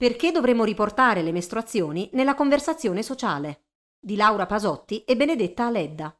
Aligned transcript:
Perché 0.00 0.32
dovremmo 0.32 0.64
riportare 0.64 1.20
le 1.20 1.30
mestruazioni 1.30 2.08
nella 2.14 2.34
conversazione 2.34 3.02
sociale? 3.02 3.64
Di 4.00 4.16
Laura 4.16 4.46
Pasotti 4.46 5.04
e 5.04 5.14
Benedetta 5.14 5.66
Aledda. 5.66 6.16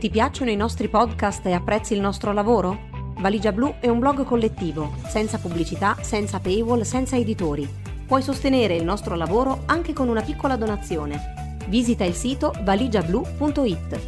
Ti 0.00 0.10
piacciono 0.10 0.50
i 0.50 0.56
nostri 0.56 0.88
podcast 0.88 1.46
e 1.46 1.52
apprezzi 1.52 1.94
il 1.94 2.00
nostro 2.00 2.32
lavoro? 2.32 2.88
Valigia 3.18 3.52
Blu 3.52 3.76
è 3.78 3.88
un 3.88 4.00
blog 4.00 4.24
collettivo, 4.24 4.94
senza 5.06 5.38
pubblicità, 5.38 5.96
senza 6.00 6.40
paywall, 6.40 6.80
senza 6.80 7.14
editori. 7.14 7.68
Puoi 8.04 8.20
sostenere 8.20 8.74
il 8.74 8.82
nostro 8.82 9.14
lavoro 9.14 9.62
anche 9.66 9.92
con 9.92 10.08
una 10.08 10.22
piccola 10.22 10.56
donazione. 10.56 11.56
Visita 11.68 12.02
il 12.02 12.14
sito 12.14 12.52
valigiablu.it. 12.64 14.00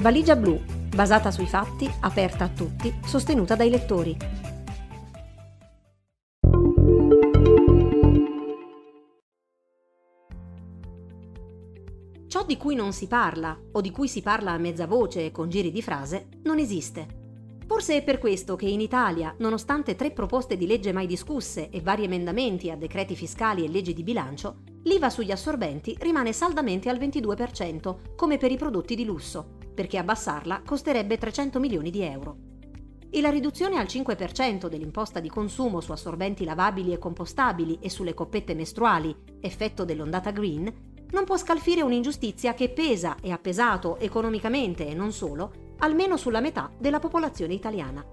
Valigia 0.00 0.36
Blu, 0.36 0.58
basata 0.94 1.30
sui 1.30 1.46
fatti, 1.46 1.92
aperta 2.00 2.44
a 2.44 2.48
tutti, 2.48 2.90
sostenuta 3.04 3.54
dai 3.54 3.68
lettori. 3.68 4.16
Di 12.44 12.58
cui 12.58 12.74
non 12.74 12.92
si 12.92 13.06
parla, 13.06 13.58
o 13.72 13.80
di 13.80 13.90
cui 13.90 14.08
si 14.08 14.20
parla 14.20 14.50
a 14.50 14.58
mezza 14.58 14.86
voce 14.86 15.24
e 15.24 15.30
con 15.30 15.48
giri 15.48 15.70
di 15.70 15.80
frase, 15.80 16.28
non 16.42 16.58
esiste. 16.58 17.06
Forse 17.66 17.96
è 17.96 18.02
per 18.02 18.18
questo 18.18 18.56
che 18.56 18.66
in 18.66 18.82
Italia, 18.82 19.34
nonostante 19.38 19.94
tre 19.94 20.10
proposte 20.10 20.58
di 20.58 20.66
legge 20.66 20.92
mai 20.92 21.06
discusse 21.06 21.70
e 21.70 21.80
vari 21.80 22.04
emendamenti 22.04 22.70
a 22.70 22.76
decreti 22.76 23.16
fiscali 23.16 23.64
e 23.64 23.70
leggi 23.70 23.94
di 23.94 24.02
bilancio, 24.02 24.64
l'IVA 24.82 25.08
sugli 25.08 25.30
assorbenti 25.30 25.96
rimane 25.98 26.34
saldamente 26.34 26.90
al 26.90 26.98
22%, 26.98 28.14
come 28.14 28.36
per 28.36 28.50
i 28.50 28.58
prodotti 28.58 28.94
di 28.96 29.06
lusso, 29.06 29.54
perché 29.74 29.96
abbassarla 29.96 30.60
costerebbe 30.66 31.16
300 31.16 31.58
milioni 31.58 31.88
di 31.88 32.02
euro. 32.02 32.36
E 33.08 33.20
la 33.22 33.30
riduzione 33.30 33.78
al 33.78 33.86
5% 33.86 34.66
dell'imposta 34.66 35.20
di 35.20 35.30
consumo 35.30 35.80
su 35.80 35.92
assorbenti 35.92 36.44
lavabili 36.44 36.92
e 36.92 36.98
compostabili 36.98 37.78
e 37.80 37.88
sulle 37.88 38.12
coppette 38.12 38.54
mestruali, 38.54 39.16
effetto 39.40 39.86
dell'ondata 39.86 40.30
green, 40.32 40.91
non 41.12 41.24
può 41.24 41.36
scalfire 41.36 41.82
un'ingiustizia 41.82 42.54
che 42.54 42.70
pesa 42.70 43.16
e 43.20 43.30
ha 43.32 43.38
pesato 43.38 43.98
economicamente 43.98 44.86
e 44.86 44.94
non 44.94 45.12
solo, 45.12 45.74
almeno 45.78 46.16
sulla 46.16 46.40
metà 46.40 46.70
della 46.78 46.98
popolazione 46.98 47.54
italiana. 47.54 48.04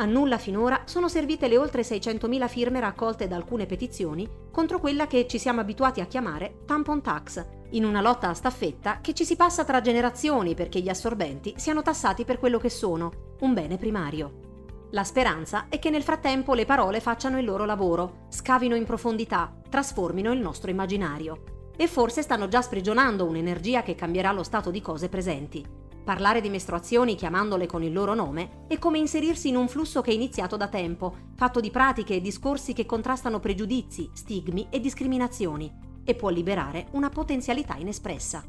A 0.00 0.04
nulla 0.04 0.38
finora 0.38 0.82
sono 0.84 1.08
servite 1.08 1.48
le 1.48 1.58
oltre 1.58 1.82
600.000 1.82 2.48
firme 2.48 2.80
raccolte 2.80 3.26
da 3.26 3.34
alcune 3.34 3.66
petizioni 3.66 4.28
contro 4.52 4.78
quella 4.78 5.06
che 5.08 5.26
ci 5.26 5.38
siamo 5.38 5.60
abituati 5.60 6.00
a 6.00 6.06
chiamare 6.06 6.60
tampon 6.66 7.02
tax, 7.02 7.44
in 7.70 7.84
una 7.84 8.00
lotta 8.00 8.28
a 8.28 8.34
staffetta 8.34 9.00
che 9.00 9.12
ci 9.12 9.24
si 9.24 9.34
passa 9.34 9.64
tra 9.64 9.80
generazioni 9.80 10.54
perché 10.54 10.80
gli 10.80 10.88
assorbenti 10.88 11.54
siano 11.56 11.82
tassati 11.82 12.24
per 12.24 12.38
quello 12.38 12.58
che 12.58 12.70
sono, 12.70 13.36
un 13.40 13.54
bene 13.54 13.76
primario. 13.76 14.46
La 14.92 15.04
speranza 15.04 15.66
è 15.68 15.78
che 15.78 15.90
nel 15.90 16.02
frattempo 16.02 16.54
le 16.54 16.64
parole 16.64 17.00
facciano 17.00 17.38
il 17.38 17.44
loro 17.44 17.64
lavoro, 17.64 18.26
scavino 18.28 18.76
in 18.76 18.84
profondità, 18.84 19.52
trasformino 19.68 20.32
il 20.32 20.40
nostro 20.40 20.70
immaginario 20.70 21.56
e 21.80 21.86
forse 21.86 22.22
stanno 22.22 22.48
già 22.48 22.60
sprigionando 22.60 23.24
un'energia 23.24 23.84
che 23.84 23.94
cambierà 23.94 24.32
lo 24.32 24.42
stato 24.42 24.72
di 24.72 24.80
cose 24.80 25.08
presenti. 25.08 25.64
Parlare 26.02 26.40
di 26.40 26.48
mestruazioni 26.48 27.14
chiamandole 27.14 27.66
con 27.66 27.84
il 27.84 27.92
loro 27.92 28.14
nome 28.14 28.64
è 28.66 28.78
come 28.78 28.98
inserirsi 28.98 29.48
in 29.48 29.56
un 29.56 29.68
flusso 29.68 30.00
che 30.00 30.10
è 30.10 30.14
iniziato 30.14 30.56
da 30.56 30.66
tempo, 30.66 31.14
fatto 31.36 31.60
di 31.60 31.70
pratiche 31.70 32.16
e 32.16 32.20
discorsi 32.20 32.72
che 32.72 32.84
contrastano 32.84 33.38
pregiudizi, 33.38 34.10
stigmi 34.12 34.66
e 34.70 34.80
discriminazioni, 34.80 35.72
e 36.02 36.14
può 36.16 36.30
liberare 36.30 36.88
una 36.92 37.10
potenzialità 37.10 37.76
inespressa. 37.76 38.42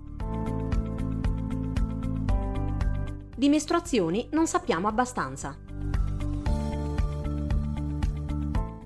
Di 3.35 3.49
mestruazioni 3.49 4.27
non 4.31 4.47
sappiamo 4.47 4.87
abbastanza. 4.87 5.55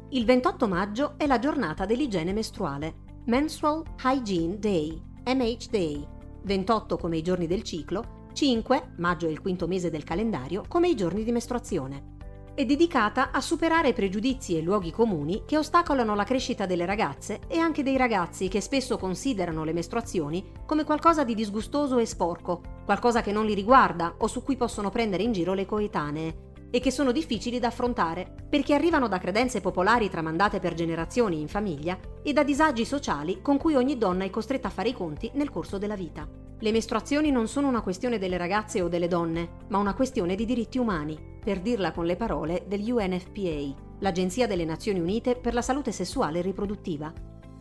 Il 0.09 0.25
28 0.25 0.67
maggio 0.67 1.13
è 1.15 1.25
la 1.27 1.39
giornata 1.39 1.85
dell'igiene 1.85 2.33
mestruale. 2.33 3.02
Menstrual 3.25 3.83
Hygiene 4.03 4.59
Day, 4.59 5.01
MH 5.25 5.69
Day, 5.69 6.05
28 6.43 6.97
come 6.97 7.15
i 7.15 7.21
giorni 7.21 7.47
del 7.47 7.63
ciclo, 7.63 8.27
5, 8.33 8.95
maggio 8.97 9.27
è 9.27 9.29
il 9.29 9.39
quinto 9.39 9.65
mese 9.65 9.89
del 9.89 10.03
calendario, 10.03 10.65
come 10.67 10.89
i 10.89 10.95
giorni 10.95 11.23
di 11.23 11.31
mestruazione. 11.31 12.11
È 12.53 12.65
dedicata 12.65 13.31
a 13.31 13.39
superare 13.39 13.93
pregiudizi 13.93 14.57
e 14.57 14.61
luoghi 14.61 14.91
comuni 14.91 15.43
che 15.45 15.57
ostacolano 15.57 16.15
la 16.15 16.25
crescita 16.25 16.65
delle 16.65 16.85
ragazze 16.85 17.39
e 17.47 17.59
anche 17.59 17.81
dei 17.81 17.95
ragazzi 17.95 18.49
che 18.49 18.59
spesso 18.59 18.97
considerano 18.97 19.63
le 19.63 19.71
mestruazioni 19.71 20.51
come 20.65 20.83
qualcosa 20.83 21.23
di 21.23 21.33
disgustoso 21.33 21.99
e 21.99 22.05
sporco, 22.05 22.61
qualcosa 22.83 23.21
che 23.21 23.31
non 23.31 23.45
li 23.45 23.53
riguarda 23.53 24.15
o 24.17 24.27
su 24.27 24.43
cui 24.43 24.57
possono 24.57 24.89
prendere 24.89 25.23
in 25.23 25.31
giro 25.31 25.53
le 25.53 25.65
coetanee, 25.65 26.51
e 26.75 26.79
che 26.79 26.89
sono 26.89 27.11
difficili 27.11 27.59
da 27.59 27.67
affrontare 27.67 28.33
perché 28.49 28.73
arrivano 28.73 29.07
da 29.07 29.19
credenze 29.19 29.61
popolari 29.61 30.09
tramandate 30.09 30.59
per 30.59 30.73
generazioni 30.73 31.39
in 31.39 31.47
famiglia 31.47 31.99
e 32.23 32.33
da 32.33 32.43
disagi 32.43 32.83
sociali 32.83 33.43
con 33.43 33.59
cui 33.59 33.75
ogni 33.75 33.95
donna 33.95 34.23
è 34.23 34.31
costretta 34.31 34.69
a 34.69 34.71
fare 34.71 34.89
i 34.89 34.93
conti 34.93 35.29
nel 35.35 35.51
corso 35.51 35.77
della 35.77 35.95
vita. 35.95 36.27
Le 36.57 36.71
mestruazioni 36.71 37.29
non 37.29 37.47
sono 37.47 37.67
una 37.67 37.83
questione 37.83 38.17
delle 38.17 38.37
ragazze 38.37 38.81
o 38.81 38.87
delle 38.87 39.07
donne, 39.07 39.65
ma 39.67 39.77
una 39.77 39.93
questione 39.93 40.33
di 40.33 40.45
diritti 40.45 40.79
umani, 40.79 41.15
per 41.43 41.59
dirla 41.59 41.91
con 41.91 42.05
le 42.05 42.15
parole 42.15 42.63
dell'UNFPA, 42.67 43.99
l'Agenzia 43.99 44.47
delle 44.47 44.65
Nazioni 44.65 44.99
Unite 44.99 45.35
per 45.35 45.53
la 45.53 45.61
salute 45.61 45.91
sessuale 45.91 46.39
e 46.39 46.41
riproduttiva. 46.41 47.13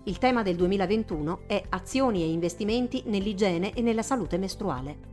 Il 0.05 0.17
tema 0.17 0.43
del 0.43 0.57
2021 0.57 1.43
è 1.47 1.63
azioni 1.69 2.23
e 2.23 2.31
investimenti 2.31 3.03
nell'igiene 3.07 3.75
e 3.75 3.83
nella 3.83 4.03
salute 4.03 4.39
mestruale. 4.39 5.12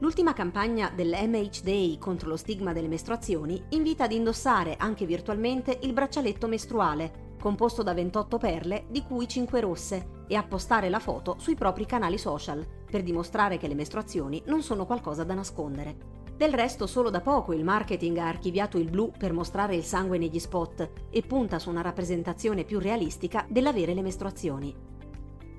L'ultima 0.00 0.32
campagna 0.32 0.90
dell'MH 0.94 1.60
Day 1.62 1.98
contro 1.98 2.30
lo 2.30 2.38
stigma 2.38 2.72
delle 2.72 2.88
mestruazioni 2.88 3.62
invita 3.70 4.04
ad 4.04 4.12
indossare 4.12 4.76
anche 4.78 5.04
virtualmente 5.04 5.78
il 5.82 5.92
braccialetto 5.92 6.48
mestruale, 6.48 7.34
composto 7.38 7.82
da 7.82 7.92
28 7.92 8.38
perle, 8.38 8.86
di 8.88 9.02
cui 9.02 9.28
5 9.28 9.60
rosse, 9.60 10.24
e 10.26 10.36
a 10.36 10.42
postare 10.42 10.88
la 10.88 11.00
foto 11.00 11.36
sui 11.38 11.54
propri 11.54 11.84
canali 11.84 12.16
social, 12.16 12.66
per 12.90 13.02
dimostrare 13.02 13.58
che 13.58 13.68
le 13.68 13.74
mestruazioni 13.74 14.42
non 14.46 14.62
sono 14.62 14.86
qualcosa 14.86 15.22
da 15.22 15.34
nascondere. 15.34 16.18
Del 16.34 16.54
resto 16.54 16.86
solo 16.86 17.10
da 17.10 17.20
poco 17.20 17.52
il 17.52 17.64
marketing 17.64 18.16
ha 18.16 18.26
archiviato 18.26 18.78
il 18.78 18.88
blu 18.88 19.12
per 19.18 19.34
mostrare 19.34 19.76
il 19.76 19.84
sangue 19.84 20.16
negli 20.16 20.38
spot 20.38 21.08
e 21.10 21.20
punta 21.20 21.58
su 21.58 21.68
una 21.68 21.82
rappresentazione 21.82 22.64
più 22.64 22.78
realistica 22.78 23.44
dell'avere 23.46 23.92
le 23.92 24.00
mestruazioni. 24.00 24.89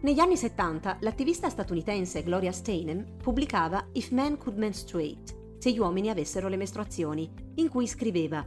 Negli 0.04 0.20
anni 0.20 0.36
70 0.36 0.98
l'attivista 1.02 1.48
statunitense 1.48 2.24
Gloria 2.24 2.52
Steinem 2.52 3.06
pubblicava 3.22 3.86
If 3.92 4.10
Men 4.10 4.36
Could 4.36 4.58
Menstruate, 4.58 5.58
se 5.60 5.72
gli 5.72 5.78
uomini 5.78 6.10
avessero 6.10 6.48
le 6.48 6.58
mestruazioni, 6.58 7.32
in 7.56 7.70
cui 7.70 7.86
scriveva 7.86 8.44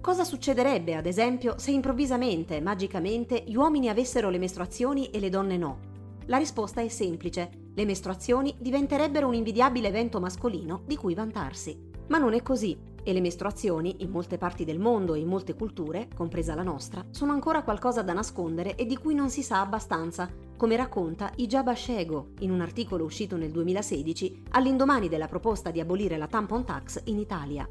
Cosa 0.00 0.22
succederebbe, 0.22 0.94
ad 0.94 1.06
esempio, 1.06 1.58
se 1.58 1.72
improvvisamente, 1.72 2.60
magicamente, 2.60 3.42
gli 3.44 3.56
uomini 3.56 3.88
avessero 3.88 4.30
le 4.30 4.38
mestruazioni 4.38 5.10
e 5.10 5.18
le 5.18 5.28
donne 5.28 5.56
no? 5.56 5.78
La 6.26 6.36
risposta 6.36 6.80
è 6.80 6.86
semplice, 6.86 7.50
le 7.74 7.84
mestruazioni 7.84 8.54
diventerebbero 8.60 9.26
un 9.26 9.34
invidiabile 9.34 9.88
evento 9.88 10.20
mascolino 10.20 10.82
di 10.86 10.94
cui 10.94 11.14
vantarsi. 11.14 11.90
Ma 12.06 12.18
non 12.18 12.32
è 12.32 12.42
così, 12.42 12.78
e 13.02 13.12
le 13.12 13.20
mestruazioni, 13.20 13.96
in 13.98 14.10
molte 14.10 14.38
parti 14.38 14.64
del 14.64 14.78
mondo 14.78 15.14
e 15.14 15.18
in 15.18 15.26
molte 15.26 15.54
culture, 15.54 16.08
compresa 16.14 16.54
la 16.54 16.62
nostra, 16.62 17.04
sono 17.10 17.32
ancora 17.32 17.64
qualcosa 17.64 18.02
da 18.02 18.12
nascondere 18.12 18.76
e 18.76 18.86
di 18.86 18.96
cui 18.96 19.14
non 19.14 19.30
si 19.30 19.42
sa 19.42 19.60
abbastanza, 19.60 20.30
come 20.62 20.76
racconta 20.76 21.32
Ijaba 21.34 21.74
Shego 21.74 22.34
in 22.38 22.52
un 22.52 22.60
articolo 22.60 23.02
uscito 23.02 23.36
nel 23.36 23.50
2016 23.50 24.44
all'indomani 24.50 25.08
della 25.08 25.26
proposta 25.26 25.72
di 25.72 25.80
abolire 25.80 26.16
la 26.16 26.28
tampon 26.28 26.64
tax 26.64 27.00
in 27.06 27.18
Italia. 27.18 27.68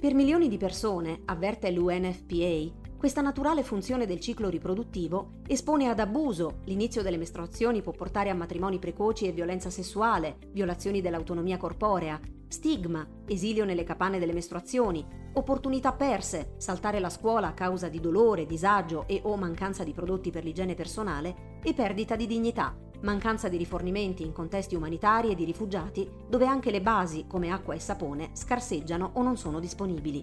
Per 0.00 0.14
milioni 0.14 0.46
di 0.46 0.56
persone, 0.56 1.22
avverte 1.24 1.72
l'UNFPA, 1.72 2.96
questa 2.96 3.22
naturale 3.22 3.64
funzione 3.64 4.06
del 4.06 4.20
ciclo 4.20 4.48
riproduttivo 4.50 5.40
espone 5.48 5.88
ad 5.88 5.98
abuso, 5.98 6.60
l'inizio 6.66 7.02
delle 7.02 7.16
mestruazioni 7.16 7.82
può 7.82 7.90
portare 7.90 8.30
a 8.30 8.34
matrimoni 8.34 8.78
precoci 8.78 9.26
e 9.26 9.32
violenza 9.32 9.68
sessuale, 9.68 10.36
violazioni 10.52 11.00
dell'autonomia 11.00 11.56
corporea, 11.56 12.20
stigma, 12.52 13.04
esilio 13.26 13.64
nelle 13.64 13.82
capanne 13.82 14.18
delle 14.18 14.32
mestruazioni, 14.32 15.04
opportunità 15.34 15.92
perse, 15.92 16.54
saltare 16.58 17.00
la 17.00 17.10
scuola 17.10 17.48
a 17.48 17.54
causa 17.54 17.88
di 17.88 17.98
dolore, 17.98 18.46
disagio 18.46 19.04
e 19.08 19.20
o 19.24 19.36
mancanza 19.36 19.82
di 19.82 19.92
prodotti 19.92 20.30
per 20.30 20.44
l'igiene 20.44 20.74
personale 20.74 21.58
e 21.62 21.72
perdita 21.72 22.14
di 22.14 22.26
dignità, 22.26 22.76
mancanza 23.00 23.48
di 23.48 23.56
rifornimenti 23.56 24.22
in 24.22 24.32
contesti 24.32 24.74
umanitari 24.74 25.30
e 25.30 25.34
di 25.34 25.44
rifugiati 25.44 26.08
dove 26.28 26.46
anche 26.46 26.70
le 26.70 26.82
basi 26.82 27.24
come 27.26 27.50
acqua 27.50 27.74
e 27.74 27.80
sapone 27.80 28.30
scarseggiano 28.34 29.12
o 29.14 29.22
non 29.22 29.36
sono 29.36 29.58
disponibili. 29.58 30.22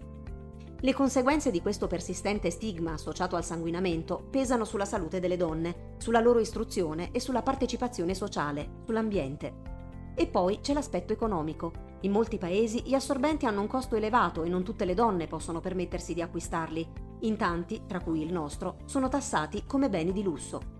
Le 0.81 0.93
conseguenze 0.93 1.51
di 1.51 1.61
questo 1.61 1.87
persistente 1.87 2.51
stigma 2.51 2.93
associato 2.93 3.35
al 3.35 3.43
sanguinamento 3.43 4.27
pesano 4.29 4.63
sulla 4.63 4.85
salute 4.85 5.19
delle 5.19 5.35
donne, 5.35 5.95
sulla 5.97 6.21
loro 6.21 6.39
istruzione 6.39 7.09
e 7.11 7.19
sulla 7.19 7.41
partecipazione 7.41 8.13
sociale, 8.13 8.83
sull'ambiente. 8.85 9.78
E 10.15 10.27
poi 10.27 10.59
c'è 10.61 10.73
l'aspetto 10.73 11.13
economico. 11.13 11.87
In 12.01 12.11
molti 12.11 12.37
paesi 12.37 12.81
gli 12.85 12.93
assorbenti 12.93 13.45
hanno 13.45 13.61
un 13.61 13.67
costo 13.67 13.95
elevato 13.95 14.43
e 14.43 14.49
non 14.49 14.63
tutte 14.63 14.85
le 14.85 14.93
donne 14.93 15.27
possono 15.27 15.59
permettersi 15.59 16.13
di 16.13 16.21
acquistarli. 16.21 16.87
In 17.21 17.37
tanti, 17.37 17.83
tra 17.85 17.99
cui 18.01 18.21
il 18.21 18.31
nostro, 18.31 18.77
sono 18.85 19.09
tassati 19.09 19.65
come 19.65 19.89
beni 19.89 20.13
di 20.13 20.23
lusso. 20.23 20.77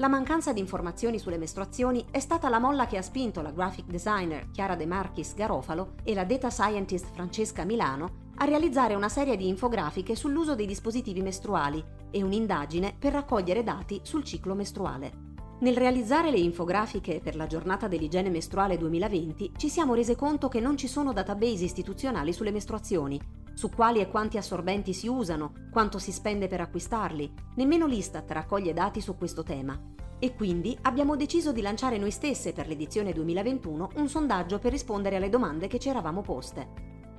La 0.00 0.08
mancanza 0.08 0.52
di 0.52 0.60
informazioni 0.60 1.18
sulle 1.18 1.38
mestruazioni 1.38 2.04
è 2.10 2.20
stata 2.20 2.48
la 2.48 2.60
molla 2.60 2.86
che 2.86 2.98
ha 2.98 3.02
spinto 3.02 3.42
la 3.42 3.50
graphic 3.50 3.86
designer 3.86 4.48
Chiara 4.52 4.76
De 4.76 4.86
Marchis 4.86 5.34
Garofalo 5.34 5.94
e 6.04 6.14
la 6.14 6.24
data 6.24 6.50
scientist 6.50 7.10
Francesca 7.12 7.64
Milano 7.64 8.26
a 8.36 8.44
realizzare 8.44 8.94
una 8.94 9.08
serie 9.08 9.36
di 9.36 9.48
infografiche 9.48 10.14
sull'uso 10.14 10.54
dei 10.54 10.66
dispositivi 10.66 11.20
mestruali 11.20 11.84
e 12.10 12.22
un'indagine 12.22 12.94
per 12.96 13.12
raccogliere 13.12 13.64
dati 13.64 14.00
sul 14.04 14.22
ciclo 14.22 14.54
mestruale. 14.54 15.27
Nel 15.60 15.76
realizzare 15.76 16.30
le 16.30 16.38
infografiche 16.38 17.20
per 17.20 17.34
la 17.34 17.48
giornata 17.48 17.88
dell'igiene 17.88 18.30
mestruale 18.30 18.78
2020 18.78 19.54
ci 19.56 19.68
siamo 19.68 19.94
rese 19.94 20.14
conto 20.14 20.46
che 20.46 20.60
non 20.60 20.76
ci 20.76 20.86
sono 20.86 21.12
database 21.12 21.64
istituzionali 21.64 22.32
sulle 22.32 22.52
mestruazioni, 22.52 23.20
su 23.54 23.68
quali 23.68 23.98
e 23.98 24.06
quanti 24.06 24.36
assorbenti 24.36 24.92
si 24.92 25.08
usano, 25.08 25.52
quanto 25.72 25.98
si 25.98 26.12
spende 26.12 26.46
per 26.46 26.60
acquistarli, 26.60 27.32
nemmeno 27.56 27.86
l'Istat 27.86 28.30
raccoglie 28.30 28.72
dati 28.72 29.00
su 29.00 29.16
questo 29.16 29.42
tema. 29.42 29.76
E 30.20 30.36
quindi 30.36 30.78
abbiamo 30.82 31.16
deciso 31.16 31.50
di 31.50 31.60
lanciare 31.60 31.98
noi 31.98 32.12
stesse 32.12 32.52
per 32.52 32.68
l'edizione 32.68 33.12
2021 33.12 33.90
un 33.96 34.08
sondaggio 34.08 34.60
per 34.60 34.70
rispondere 34.70 35.16
alle 35.16 35.28
domande 35.28 35.66
che 35.66 35.80
ci 35.80 35.88
eravamo 35.88 36.20
poste. 36.20 36.68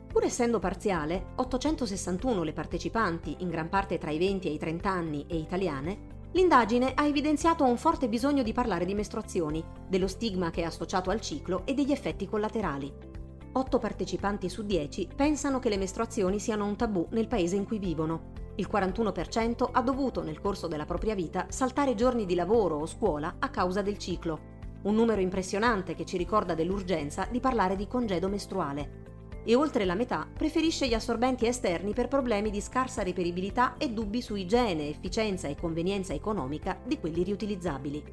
Pur 0.07 0.23
essendo 0.23 0.59
parziale, 0.59 1.33
861 1.35 2.43
le 2.43 2.53
partecipanti, 2.53 3.35
in 3.39 3.49
gran 3.49 3.67
parte 3.67 3.97
tra 3.97 4.11
i 4.11 4.17
20 4.17 4.47
e 4.47 4.51
i 4.53 4.57
30 4.57 4.89
anni 4.89 5.25
e 5.27 5.35
italiane, 5.35 6.17
L'indagine 6.33 6.91
ha 6.93 7.07
evidenziato 7.07 7.63
un 7.63 7.75
forte 7.75 8.07
bisogno 8.07 8.43
di 8.43 8.53
parlare 8.53 8.85
di 8.85 8.93
mestruazioni, 8.93 9.63
dello 9.87 10.07
stigma 10.07 10.51
che 10.51 10.61
è 10.61 10.65
associato 10.65 11.09
al 11.09 11.21
ciclo 11.21 11.63
e 11.65 11.73
degli 11.73 11.91
effetti 11.91 12.27
collaterali. 12.27 12.93
8 13.51 13.79
partecipanti 13.79 14.47
su 14.47 14.63
10 14.63 15.09
pensano 15.15 15.57
che 15.57 15.69
le 15.69 15.77
mestruazioni 15.77 16.39
siano 16.39 16.65
un 16.65 16.75
tabù 16.75 17.07
nel 17.11 17.27
paese 17.27 17.55
in 17.55 17.65
cui 17.65 17.79
vivono. 17.79 18.33
Il 18.57 18.69
41% 18.71 19.69
ha 19.71 19.81
dovuto 19.81 20.21
nel 20.21 20.39
corso 20.39 20.67
della 20.67 20.85
propria 20.85 21.15
vita 21.15 21.47
saltare 21.49 21.95
giorni 21.95 22.27
di 22.27 22.35
lavoro 22.35 22.77
o 22.77 22.85
scuola 22.85 23.37
a 23.39 23.49
causa 23.49 23.81
del 23.81 23.97
ciclo. 23.97 24.57
Un 24.83 24.93
numero 24.93 25.21
impressionante 25.21 25.95
che 25.95 26.05
ci 26.05 26.15
ricorda 26.15 26.53
dell'urgenza 26.53 27.27
di 27.31 27.39
parlare 27.39 27.75
di 27.75 27.87
congedo 27.87 28.29
mestruale 28.29 28.98
e 29.43 29.55
oltre 29.55 29.85
la 29.85 29.95
metà 29.95 30.27
preferisce 30.31 30.87
gli 30.87 30.93
assorbenti 30.93 31.47
esterni 31.47 31.93
per 31.93 32.07
problemi 32.07 32.49
di 32.49 32.61
scarsa 32.61 33.03
reperibilità 33.03 33.75
e 33.77 33.89
dubbi 33.89 34.21
su 34.21 34.35
igiene, 34.35 34.89
efficienza 34.89 35.47
e 35.47 35.55
convenienza 35.55 36.13
economica 36.13 36.79
di 36.85 36.99
quelli 36.99 37.23
riutilizzabili. 37.23 38.03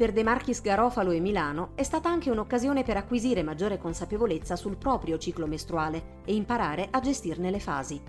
Per 0.00 0.12
De 0.12 0.22
Marchis 0.22 0.62
Garofalo 0.62 1.10
e 1.10 1.20
Milano 1.20 1.72
è 1.74 1.82
stata 1.82 2.08
anche 2.08 2.30
un'occasione 2.30 2.84
per 2.84 2.96
acquisire 2.96 3.42
maggiore 3.42 3.76
consapevolezza 3.76 4.56
sul 4.56 4.78
proprio 4.78 5.18
ciclo 5.18 5.46
mestruale 5.46 6.22
e 6.24 6.34
imparare 6.34 6.88
a 6.90 7.00
gestirne 7.00 7.50
le 7.50 7.60
fasi. 7.60 8.00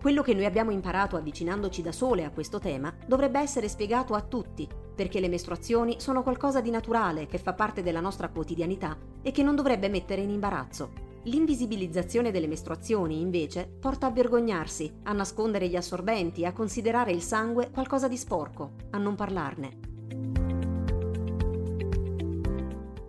Quello 0.00 0.22
che 0.22 0.34
noi 0.34 0.44
abbiamo 0.44 0.70
imparato 0.70 1.16
avvicinandoci 1.16 1.82
da 1.82 1.90
sole 1.90 2.24
a 2.24 2.30
questo 2.30 2.60
tema 2.60 2.94
dovrebbe 3.06 3.40
essere 3.40 3.68
spiegato 3.68 4.14
a 4.14 4.20
tutti, 4.20 4.68
perché 4.94 5.18
le 5.18 5.28
mestruazioni 5.28 5.96
sono 5.98 6.22
qualcosa 6.22 6.60
di 6.60 6.70
naturale 6.70 7.26
che 7.26 7.38
fa 7.38 7.54
parte 7.54 7.82
della 7.82 8.00
nostra 8.00 8.28
quotidianità 8.28 8.96
e 9.20 9.32
che 9.32 9.42
non 9.42 9.56
dovrebbe 9.56 9.88
mettere 9.88 10.20
in 10.20 10.30
imbarazzo. 10.30 11.11
L'invisibilizzazione 11.26 12.32
delle 12.32 12.48
mestruazioni, 12.48 13.20
invece, 13.20 13.70
porta 13.78 14.06
a 14.06 14.10
vergognarsi, 14.10 14.92
a 15.04 15.12
nascondere 15.12 15.68
gli 15.68 15.76
assorbenti, 15.76 16.44
a 16.44 16.52
considerare 16.52 17.12
il 17.12 17.22
sangue 17.22 17.70
qualcosa 17.70 18.08
di 18.08 18.16
sporco, 18.16 18.72
a 18.90 18.98
non 18.98 19.14
parlarne. 19.14 19.78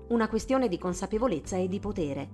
Una 0.10 0.30
questione 0.30 0.68
di 0.68 0.78
consapevolezza 0.78 1.58
e 1.58 1.68
di 1.68 1.80
potere. 1.80 2.30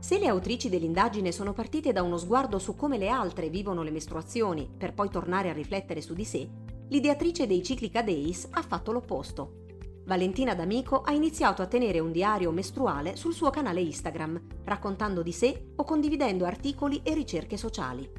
Se 0.00 0.18
le 0.18 0.26
autrici 0.26 0.68
dell'indagine 0.68 1.30
sono 1.30 1.52
partite 1.52 1.92
da 1.92 2.02
uno 2.02 2.16
sguardo 2.16 2.58
su 2.58 2.74
come 2.74 2.98
le 2.98 3.08
altre 3.08 3.50
vivono 3.50 3.84
le 3.84 3.92
mestruazioni, 3.92 4.68
per 4.76 4.94
poi 4.94 5.08
tornare 5.10 5.48
a 5.48 5.52
riflettere 5.52 6.00
su 6.00 6.12
di 6.12 6.24
sé, 6.24 6.48
l'ideatrice 6.88 7.46
dei 7.46 7.62
Ciclica 7.62 8.02
Days 8.02 8.48
ha 8.50 8.62
fatto 8.62 8.90
l'opposto 8.90 9.60
Valentina 10.04 10.54
D'Amico 10.54 11.02
ha 11.02 11.12
iniziato 11.12 11.62
a 11.62 11.66
tenere 11.66 12.00
un 12.00 12.10
diario 12.10 12.50
mestruale 12.50 13.16
sul 13.16 13.34
suo 13.34 13.50
canale 13.50 13.80
Instagram, 13.80 14.40
raccontando 14.64 15.22
di 15.22 15.32
sé 15.32 15.72
o 15.76 15.84
condividendo 15.84 16.44
articoli 16.44 17.00
e 17.04 17.14
ricerche 17.14 17.56
sociali. 17.56 18.10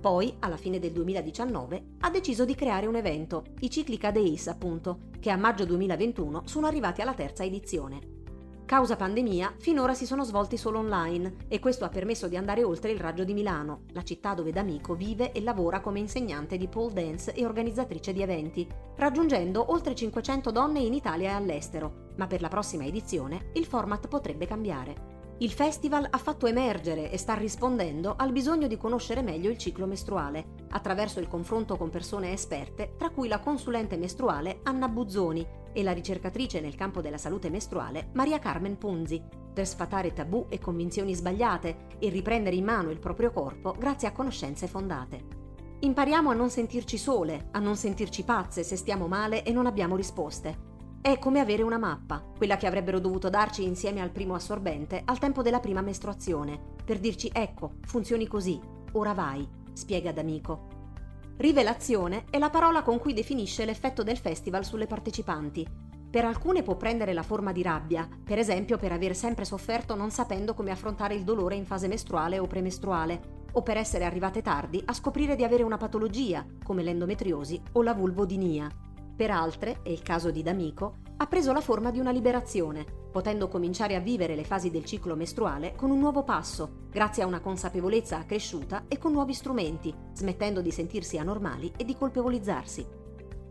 Poi, 0.00 0.36
alla 0.38 0.56
fine 0.56 0.78
del 0.78 0.92
2019, 0.92 1.96
ha 2.00 2.10
deciso 2.10 2.44
di 2.44 2.54
creare 2.54 2.86
un 2.86 2.94
evento, 2.94 3.44
i 3.60 3.70
Ciclica 3.70 4.12
Days 4.12 4.46
appunto, 4.46 5.08
che 5.18 5.30
a 5.30 5.36
maggio 5.36 5.64
2021 5.64 6.42
sono 6.46 6.66
arrivati 6.66 7.00
alla 7.00 7.14
terza 7.14 7.42
edizione. 7.42 8.15
Causa 8.66 8.96
pandemia, 8.96 9.54
finora 9.58 9.94
si 9.94 10.06
sono 10.06 10.24
svolti 10.24 10.56
solo 10.56 10.80
online 10.80 11.46
e 11.46 11.60
questo 11.60 11.84
ha 11.84 11.88
permesso 11.88 12.26
di 12.26 12.36
andare 12.36 12.64
oltre 12.64 12.90
il 12.90 12.98
raggio 12.98 13.22
di 13.22 13.32
Milano, 13.32 13.82
la 13.92 14.02
città 14.02 14.34
dove 14.34 14.50
D'Amico 14.50 14.96
vive 14.96 15.30
e 15.30 15.40
lavora 15.40 15.78
come 15.78 16.00
insegnante 16.00 16.56
di 16.56 16.66
pole 16.66 16.92
dance 16.92 17.32
e 17.32 17.44
organizzatrice 17.44 18.12
di 18.12 18.22
eventi, 18.22 18.66
raggiungendo 18.96 19.70
oltre 19.70 19.94
500 19.94 20.50
donne 20.50 20.80
in 20.80 20.94
Italia 20.94 21.30
e 21.30 21.34
all'estero, 21.34 22.10
ma 22.16 22.26
per 22.26 22.40
la 22.40 22.48
prossima 22.48 22.84
edizione 22.84 23.50
il 23.52 23.66
format 23.66 24.08
potrebbe 24.08 24.46
cambiare. 24.46 25.14
Il 25.38 25.52
festival 25.52 26.04
ha 26.10 26.18
fatto 26.18 26.46
emergere 26.46 27.12
e 27.12 27.18
sta 27.18 27.34
rispondendo 27.34 28.14
al 28.16 28.32
bisogno 28.32 28.66
di 28.66 28.76
conoscere 28.76 29.22
meglio 29.22 29.48
il 29.48 29.58
ciclo 29.58 29.86
mestruale, 29.86 30.64
attraverso 30.70 31.20
il 31.20 31.28
confronto 31.28 31.76
con 31.76 31.88
persone 31.88 32.32
esperte, 32.32 32.94
tra 32.98 33.10
cui 33.10 33.28
la 33.28 33.38
consulente 33.38 33.96
mestruale 33.96 34.58
Anna 34.64 34.88
Buzzoni 34.88 35.46
e 35.76 35.82
la 35.82 35.92
ricercatrice 35.92 36.60
nel 36.60 36.74
campo 36.74 37.02
della 37.02 37.18
salute 37.18 37.50
mestruale 37.50 38.08
Maria 38.14 38.38
Carmen 38.38 38.78
Punzi, 38.78 39.22
per 39.52 39.66
sfatare 39.66 40.14
tabù 40.14 40.46
e 40.48 40.58
convinzioni 40.58 41.14
sbagliate 41.14 41.98
e 41.98 42.08
riprendere 42.08 42.56
in 42.56 42.64
mano 42.64 42.88
il 42.88 42.98
proprio 42.98 43.30
corpo 43.30 43.74
grazie 43.78 44.08
a 44.08 44.12
conoscenze 44.12 44.68
fondate. 44.68 45.44
Impariamo 45.80 46.30
a 46.30 46.34
non 46.34 46.48
sentirci 46.48 46.96
sole, 46.96 47.48
a 47.50 47.58
non 47.58 47.76
sentirci 47.76 48.24
pazze 48.24 48.62
se 48.64 48.76
stiamo 48.76 49.06
male 49.06 49.42
e 49.44 49.52
non 49.52 49.66
abbiamo 49.66 49.96
risposte 49.96 50.72
è 51.06 51.20
come 51.20 51.38
avere 51.38 51.62
una 51.62 51.78
mappa, 51.78 52.20
quella 52.36 52.56
che 52.56 52.66
avrebbero 52.66 52.98
dovuto 52.98 53.30
darci 53.30 53.62
insieme 53.62 54.00
al 54.00 54.10
primo 54.10 54.34
assorbente 54.34 55.02
al 55.04 55.20
tempo 55.20 55.40
della 55.40 55.60
prima 55.60 55.80
mestruazione, 55.80 56.60
per 56.84 56.98
dirci 56.98 57.30
ecco, 57.32 57.74
funzioni 57.82 58.26
così, 58.26 58.60
ora 58.90 59.14
vai, 59.14 59.48
spiega 59.72 60.10
D'Amico. 60.10 60.75
Rivelazione 61.38 62.24
è 62.30 62.38
la 62.38 62.48
parola 62.48 62.80
con 62.80 62.98
cui 62.98 63.12
definisce 63.12 63.66
l'effetto 63.66 64.02
del 64.02 64.16
festival 64.16 64.64
sulle 64.64 64.86
partecipanti. 64.86 65.66
Per 66.08 66.24
alcune 66.24 66.62
può 66.62 66.76
prendere 66.76 67.12
la 67.12 67.22
forma 67.22 67.52
di 67.52 67.60
rabbia, 67.60 68.08
per 68.24 68.38
esempio 68.38 68.78
per 68.78 68.92
aver 68.92 69.14
sempre 69.14 69.44
sofferto 69.44 69.94
non 69.94 70.10
sapendo 70.10 70.54
come 70.54 70.70
affrontare 70.70 71.14
il 71.14 71.24
dolore 71.24 71.54
in 71.54 71.66
fase 71.66 71.88
mestruale 71.88 72.38
o 72.38 72.46
premestruale, 72.46 73.44
o 73.52 73.62
per 73.62 73.76
essere 73.76 74.06
arrivate 74.06 74.40
tardi 74.40 74.82
a 74.86 74.94
scoprire 74.94 75.36
di 75.36 75.44
avere 75.44 75.62
una 75.62 75.76
patologia, 75.76 76.42
come 76.64 76.82
l'endometriosi 76.82 77.60
o 77.72 77.82
la 77.82 77.92
vulvodinia. 77.92 78.85
Per 79.16 79.30
altre, 79.30 79.80
è 79.82 79.88
il 79.88 80.02
caso 80.02 80.30
di 80.30 80.42
D'Amico, 80.42 80.98
ha 81.16 81.26
preso 81.26 81.50
la 81.52 81.62
forma 81.62 81.90
di 81.90 81.98
una 81.98 82.10
liberazione, 82.10 82.84
potendo 83.10 83.48
cominciare 83.48 83.94
a 83.94 84.00
vivere 84.00 84.36
le 84.36 84.44
fasi 84.44 84.70
del 84.70 84.84
ciclo 84.84 85.16
mestruale 85.16 85.74
con 85.74 85.90
un 85.90 85.98
nuovo 85.98 86.22
passo, 86.22 86.88
grazie 86.90 87.22
a 87.22 87.26
una 87.26 87.40
consapevolezza 87.40 88.18
accresciuta 88.18 88.84
e 88.88 88.98
con 88.98 89.12
nuovi 89.12 89.32
strumenti, 89.32 89.94
smettendo 90.12 90.60
di 90.60 90.70
sentirsi 90.70 91.16
anormali 91.16 91.72
e 91.78 91.84
di 91.84 91.96
colpevolizzarsi. 91.96 92.86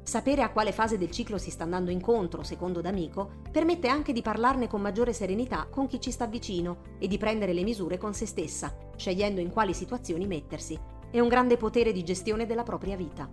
Sapere 0.04 0.44
a 0.44 0.52
quale 0.52 0.72
fase 0.72 1.00
del 1.00 1.10
ciclo 1.10 1.40
si 1.40 1.50
sta 1.50 1.64
andando 1.64 1.90
incontro, 1.90 2.44
secondo 2.44 2.80
D'Amico, 2.80 3.42
permette 3.50 3.88
anche 3.88 4.14
di 4.14 4.22
parlarne 4.22 4.68
con 4.68 4.82
maggiore 4.82 5.14
serenità 5.14 5.66
con 5.68 5.88
chi 5.88 6.00
ci 6.00 6.12
sta 6.12 6.28
vicino 6.28 6.82
e 7.00 7.08
di 7.08 7.18
prendere 7.18 7.54
le 7.54 7.64
misure 7.64 7.98
con 7.98 8.14
se 8.14 8.28
stessa, 8.28 8.78
scegliendo 8.96 9.42
in 9.42 9.50
quali 9.50 9.74
situazioni 9.74 10.28
mettersi. 10.28 10.80
È 11.10 11.20
un 11.20 11.28
grande 11.28 11.58
potere 11.58 11.92
di 11.92 12.04
gestione 12.04 12.46
della 12.46 12.62
propria 12.62 12.96
vita. 12.96 13.28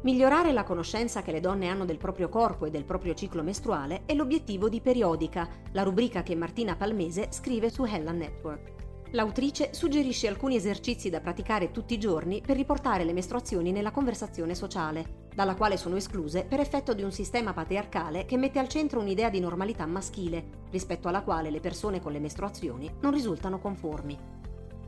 Migliorare 0.00 0.52
la 0.52 0.62
conoscenza 0.62 1.22
che 1.22 1.32
le 1.32 1.40
donne 1.40 1.66
hanno 1.66 1.84
del 1.84 1.98
proprio 1.98 2.28
corpo 2.28 2.66
e 2.66 2.70
del 2.70 2.84
proprio 2.84 3.14
ciclo 3.14 3.42
mestruale 3.42 4.02
è 4.06 4.14
l'obiettivo 4.14 4.68
di 4.68 4.80
Periodica, 4.80 5.48
la 5.72 5.82
rubrica 5.82 6.22
che 6.22 6.36
Martina 6.36 6.76
Palmese 6.76 7.28
scrive 7.30 7.68
su 7.68 7.84
Hella 7.84 8.12
Network. 8.12 8.76
L'autrice 9.12 9.74
suggerisce 9.74 10.28
alcuni 10.28 10.54
esercizi 10.54 11.10
da 11.10 11.20
praticare 11.20 11.72
tutti 11.72 11.94
i 11.94 11.98
giorni 11.98 12.40
per 12.46 12.54
riportare 12.54 13.02
le 13.02 13.12
mestruazioni 13.12 13.72
nella 13.72 13.90
conversazione 13.90 14.54
sociale, 14.54 15.26
dalla 15.34 15.56
quale 15.56 15.76
sono 15.76 15.96
escluse 15.96 16.44
per 16.44 16.60
effetto 16.60 16.94
di 16.94 17.02
un 17.02 17.10
sistema 17.10 17.52
patriarcale 17.52 18.24
che 18.24 18.36
mette 18.36 18.60
al 18.60 18.68
centro 18.68 19.00
un'idea 19.00 19.30
di 19.30 19.40
normalità 19.40 19.84
maschile, 19.84 20.66
rispetto 20.70 21.08
alla 21.08 21.22
quale 21.22 21.50
le 21.50 21.60
persone 21.60 22.00
con 22.00 22.12
le 22.12 22.20
mestruazioni 22.20 22.88
non 23.00 23.12
risultano 23.12 23.58
conformi. 23.58 24.16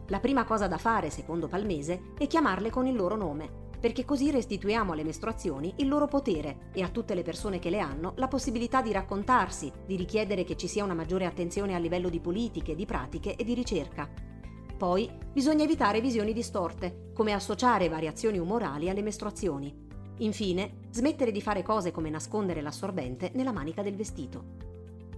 La 0.07 0.21
prima 0.21 0.45
cosa 0.45 0.69
da 0.69 0.79
fare, 0.79 1.11
secondo 1.11 1.49
Palmese, 1.49 2.13
è 2.17 2.29
chiamarle 2.29 2.71
con 2.71 2.87
il 2.87 2.95
loro 2.95 3.17
nome, 3.17 3.69
perché 3.81 4.05
così 4.05 4.31
restituiamo 4.31 4.93
alle 4.93 5.05
mestruazioni 5.05 5.73
il 5.77 5.89
loro 5.89 6.07
potere 6.07 6.69
e 6.73 6.83
a 6.83 6.89
tutte 6.89 7.15
le 7.15 7.23
persone 7.23 7.59
che 7.59 7.71
le 7.71 7.81
hanno 7.81 8.13
la 8.17 8.29
possibilità 8.29 8.83
di 8.83 8.93
raccontarsi, 8.93 9.73
di 9.87 9.97
richiedere 9.97 10.45
che 10.45 10.57
ci 10.57 10.69
sia 10.69 10.85
una 10.85 10.95
maggiore 10.95 11.25
attenzione 11.25 11.75
a 11.75 11.79
livello 11.79 12.11
di 12.11 12.21
politiche, 12.21 12.75
di 12.75 12.85
pratiche 12.85 13.35
e 13.35 13.43
di 13.43 13.55
ricerca. 13.55 14.09
Poi 14.77 15.11
bisogna 15.33 15.65
evitare 15.65 16.01
visioni 16.01 16.33
distorte, 16.33 17.11
come 17.15 17.33
associare 17.33 17.89
variazioni 17.89 18.39
umorali 18.39 18.89
alle 18.89 19.03
mestruazioni. 19.03 19.89
Infine, 20.19 20.81
smettere 20.91 21.33
di 21.33 21.41
fare 21.41 21.63
cose 21.63 21.91
come 21.91 22.11
nascondere 22.11 22.61
l'assorbente 22.61 23.31
nella 23.35 23.53
manica 23.53 23.83
del 23.83 23.97
vestito. 23.97 24.70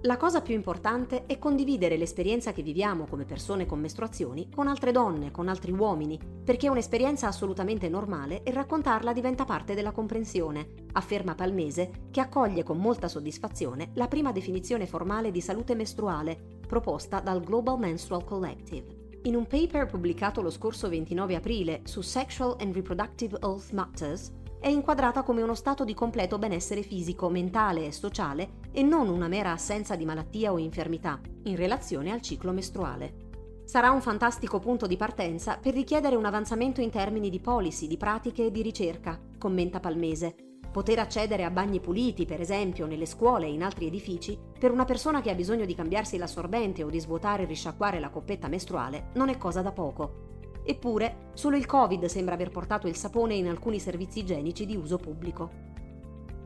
La 0.04 0.16
cosa 0.16 0.40
più 0.42 0.54
importante 0.54 1.26
è 1.26 1.38
condividere 1.38 1.96
l'esperienza 1.96 2.52
che 2.52 2.62
viviamo 2.62 3.06
come 3.06 3.24
persone 3.24 3.66
con 3.66 3.78
mestruazioni 3.78 4.48
con 4.52 4.66
altre 4.66 4.90
donne, 4.90 5.30
con 5.30 5.46
altri 5.46 5.70
uomini, 5.70 6.18
perché 6.42 6.66
è 6.66 6.70
un'esperienza 6.70 7.28
assolutamente 7.28 7.88
normale 7.88 8.42
e 8.42 8.50
raccontarla 8.50 9.12
diventa 9.12 9.44
parte 9.44 9.74
della 9.74 9.92
comprensione, 9.92 10.86
afferma 10.94 11.36
Palmese, 11.36 12.08
che 12.10 12.18
accoglie 12.18 12.64
con 12.64 12.78
molta 12.78 13.06
soddisfazione 13.06 13.92
la 13.94 14.08
prima 14.08 14.32
definizione 14.32 14.86
formale 14.86 15.30
di 15.30 15.40
salute 15.40 15.76
mestruale, 15.76 16.36
proposta 16.66 17.20
dal 17.20 17.40
Global 17.40 17.78
Menstrual 17.78 18.24
Collective. 18.24 19.20
In 19.22 19.36
un 19.36 19.46
paper 19.46 19.86
pubblicato 19.86 20.42
lo 20.42 20.50
scorso 20.50 20.88
29 20.88 21.36
aprile 21.36 21.82
su 21.84 22.00
Sexual 22.00 22.56
and 22.58 22.74
Reproductive 22.74 23.38
Health 23.40 23.70
Matters, 23.70 24.32
è 24.58 24.66
inquadrata 24.66 25.22
come 25.22 25.42
uno 25.42 25.54
stato 25.54 25.84
di 25.84 25.94
completo 25.94 26.38
benessere 26.38 26.82
fisico, 26.82 27.28
mentale 27.28 27.86
e 27.86 27.92
sociale 27.92 28.61
e 28.72 28.82
non 28.82 29.08
una 29.08 29.28
mera 29.28 29.52
assenza 29.52 29.94
di 29.94 30.04
malattia 30.04 30.52
o 30.52 30.58
infermità 30.58 31.20
in 31.44 31.56
relazione 31.56 32.10
al 32.10 32.22
ciclo 32.22 32.52
mestruale. 32.52 33.30
Sarà 33.64 33.90
un 33.90 34.00
fantastico 34.00 34.58
punto 34.58 34.86
di 34.86 34.96
partenza 34.96 35.58
per 35.58 35.74
richiedere 35.74 36.16
un 36.16 36.24
avanzamento 36.24 36.80
in 36.80 36.90
termini 36.90 37.30
di 37.30 37.40
policy, 37.40 37.86
di 37.86 37.96
pratiche 37.96 38.46
e 38.46 38.50
di 38.50 38.62
ricerca, 38.62 39.20
commenta 39.38 39.78
Palmese, 39.78 40.34
Poter 40.72 41.00
accedere 41.00 41.44
a 41.44 41.50
bagni 41.50 41.80
puliti, 41.80 42.24
per 42.24 42.40
esempio, 42.40 42.86
nelle 42.86 43.04
scuole 43.04 43.44
e 43.44 43.52
in 43.52 43.62
altri 43.62 43.88
edifici, 43.88 44.38
per 44.58 44.70
una 44.70 44.86
persona 44.86 45.20
che 45.20 45.28
ha 45.28 45.34
bisogno 45.34 45.66
di 45.66 45.74
cambiarsi 45.74 46.16
l'assorbente 46.16 46.82
o 46.82 46.88
di 46.88 46.98
svuotare 46.98 47.42
e 47.42 47.46
risciacquare 47.46 48.00
la 48.00 48.08
coppetta 48.08 48.48
mestruale, 48.48 49.10
non 49.14 49.28
è 49.28 49.36
cosa 49.36 49.60
da 49.60 49.70
poco. 49.70 50.30
Eppure, 50.64 51.28
solo 51.34 51.58
il 51.58 51.66
Covid 51.66 52.06
sembra 52.06 52.34
aver 52.34 52.48
portato 52.48 52.88
il 52.88 52.96
sapone 52.96 53.34
in 53.34 53.48
alcuni 53.48 53.78
servizi 53.78 54.20
igienici 54.20 54.64
di 54.64 54.74
uso 54.74 54.96
pubblico. 54.96 55.71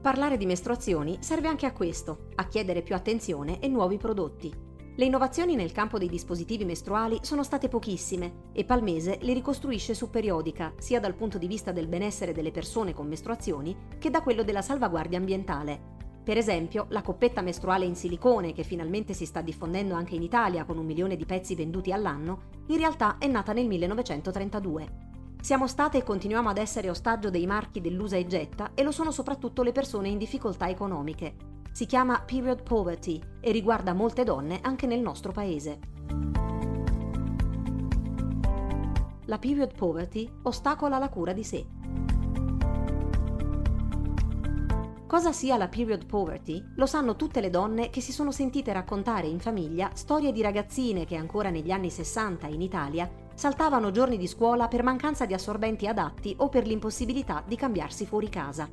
Parlare 0.01 0.37
di 0.37 0.47
mestruazioni 0.47 1.19
serve 1.21 1.49
anche 1.49 1.67
a 1.67 1.73
questo, 1.73 2.29
a 2.37 2.47
chiedere 2.47 2.83
più 2.83 2.95
attenzione 2.95 3.59
e 3.59 3.69
nuovi 3.69 3.97
prodotti. 3.97 4.53
Le 4.99 5.05
innovazioni 5.05 5.57
nel 5.57 5.73
campo 5.73 5.99
dei 5.99 6.09
dispositivi 6.09 6.65
mestruali 6.65 7.19
sono 7.23 7.43
state 7.43 7.69
pochissime 7.69 8.45
e 8.53 8.65
Palmese 8.65 9.19
le 9.21 9.35
ricostruisce 9.35 9.95
su 9.95 10.09
periodica, 10.09 10.73
sia 10.79 11.01
dal 11.01 11.15
punto 11.15 11.39
di 11.39 11.47
vista 11.47 11.73
del 11.73 11.89
benessere 11.89 12.33
delle 12.33 12.53
persone 12.53 12.95
con 12.95 13.09
mestruazioni 13.09 13.77
che 13.99 14.09
da 14.11 14.23
quello 14.23 14.43
della 14.43 14.63
salvaguardia 14.63 15.19
ambientale. 15.19 15.95
Per 16.23 16.37
esempio, 16.37 16.87
la 16.91 17.03
coppetta 17.03 17.41
mestruale 17.41 17.85
in 17.85 17.95
silicone, 17.95 18.53
che 18.53 18.63
finalmente 18.63 19.13
si 19.13 19.27
sta 19.27 19.43
diffondendo 19.43 19.95
anche 19.95 20.15
in 20.15 20.23
Italia 20.23 20.65
con 20.65 20.79
un 20.79 20.87
milione 20.87 21.17
di 21.17 21.25
pezzi 21.25 21.55
venduti 21.55 21.93
all'anno, 21.93 22.45
in 22.69 22.79
realtà 22.79 23.19
è 23.19 23.27
nata 23.27 23.53
nel 23.53 23.67
1932. 23.67 25.06
Siamo 25.47 25.69
state 25.69 25.99
e 25.99 26.03
continuiamo 26.03 26.49
ad 26.49 26.59
essere 26.59 26.91
ostaggio 26.91 27.31
dei 27.31 27.47
marchi 27.47 27.81
dell'usa 27.81 28.17
e 28.17 28.27
getta 28.27 28.73
e 28.75 28.83
lo 28.83 28.91
sono 28.91 29.13
soprattutto 29.13 29.63
le 29.63 29.71
persone 29.71 30.09
in 30.09 30.19
difficoltà 30.19 30.69
economiche. 30.69 31.37
Si 31.71 31.87
chiama 31.87 32.21
period 32.21 32.65
poverty 32.65 33.23
e 33.39 33.53
riguarda 33.53 33.93
molte 33.93 34.25
donne 34.25 34.59
anche 34.61 34.89
nel 34.89 34.99
nostro 34.99 35.31
paese. 35.31 35.79
La 39.27 39.39
period 39.39 39.73
poverty 39.77 40.29
ostacola 40.43 40.99
la 40.99 41.09
cura 41.09 41.33
di 41.33 41.45
sé. 41.45 41.65
Cosa 45.07 45.31
sia 45.31 45.57
la 45.57 45.69
period 45.69 46.07
poverty 46.07 46.61
lo 46.75 46.87
sanno 46.87 47.15
tutte 47.15 47.41
le 47.41 47.51
donne 47.51 47.91
che 47.91 48.01
si 48.01 48.11
sono 48.11 48.33
sentite 48.33 48.73
raccontare 48.73 49.29
in 49.29 49.39
famiglia 49.39 49.91
storie 49.95 50.33
di 50.33 50.43
ragazzine 50.43 51.05
che 51.05 51.15
ancora 51.15 51.51
negli 51.51 51.71
anni 51.71 51.91
60 51.91 52.49
in 52.49 52.63
Italia 52.63 53.09
saltavano 53.37 53.91
giorni 53.91 54.17
di 54.17 54.27
scuola 54.27 54.67
per 54.67 54.83
mancanza 54.83 55.27
di 55.27 55.35
assorbenti 55.35 55.87
adatti 55.87 56.35
o 56.39 56.49
per 56.49 56.67
l'impossibilità 56.67 57.45
di 57.47 57.55
cambiarsi 57.55 58.07
fuori 58.07 58.31
casa. 58.31 58.69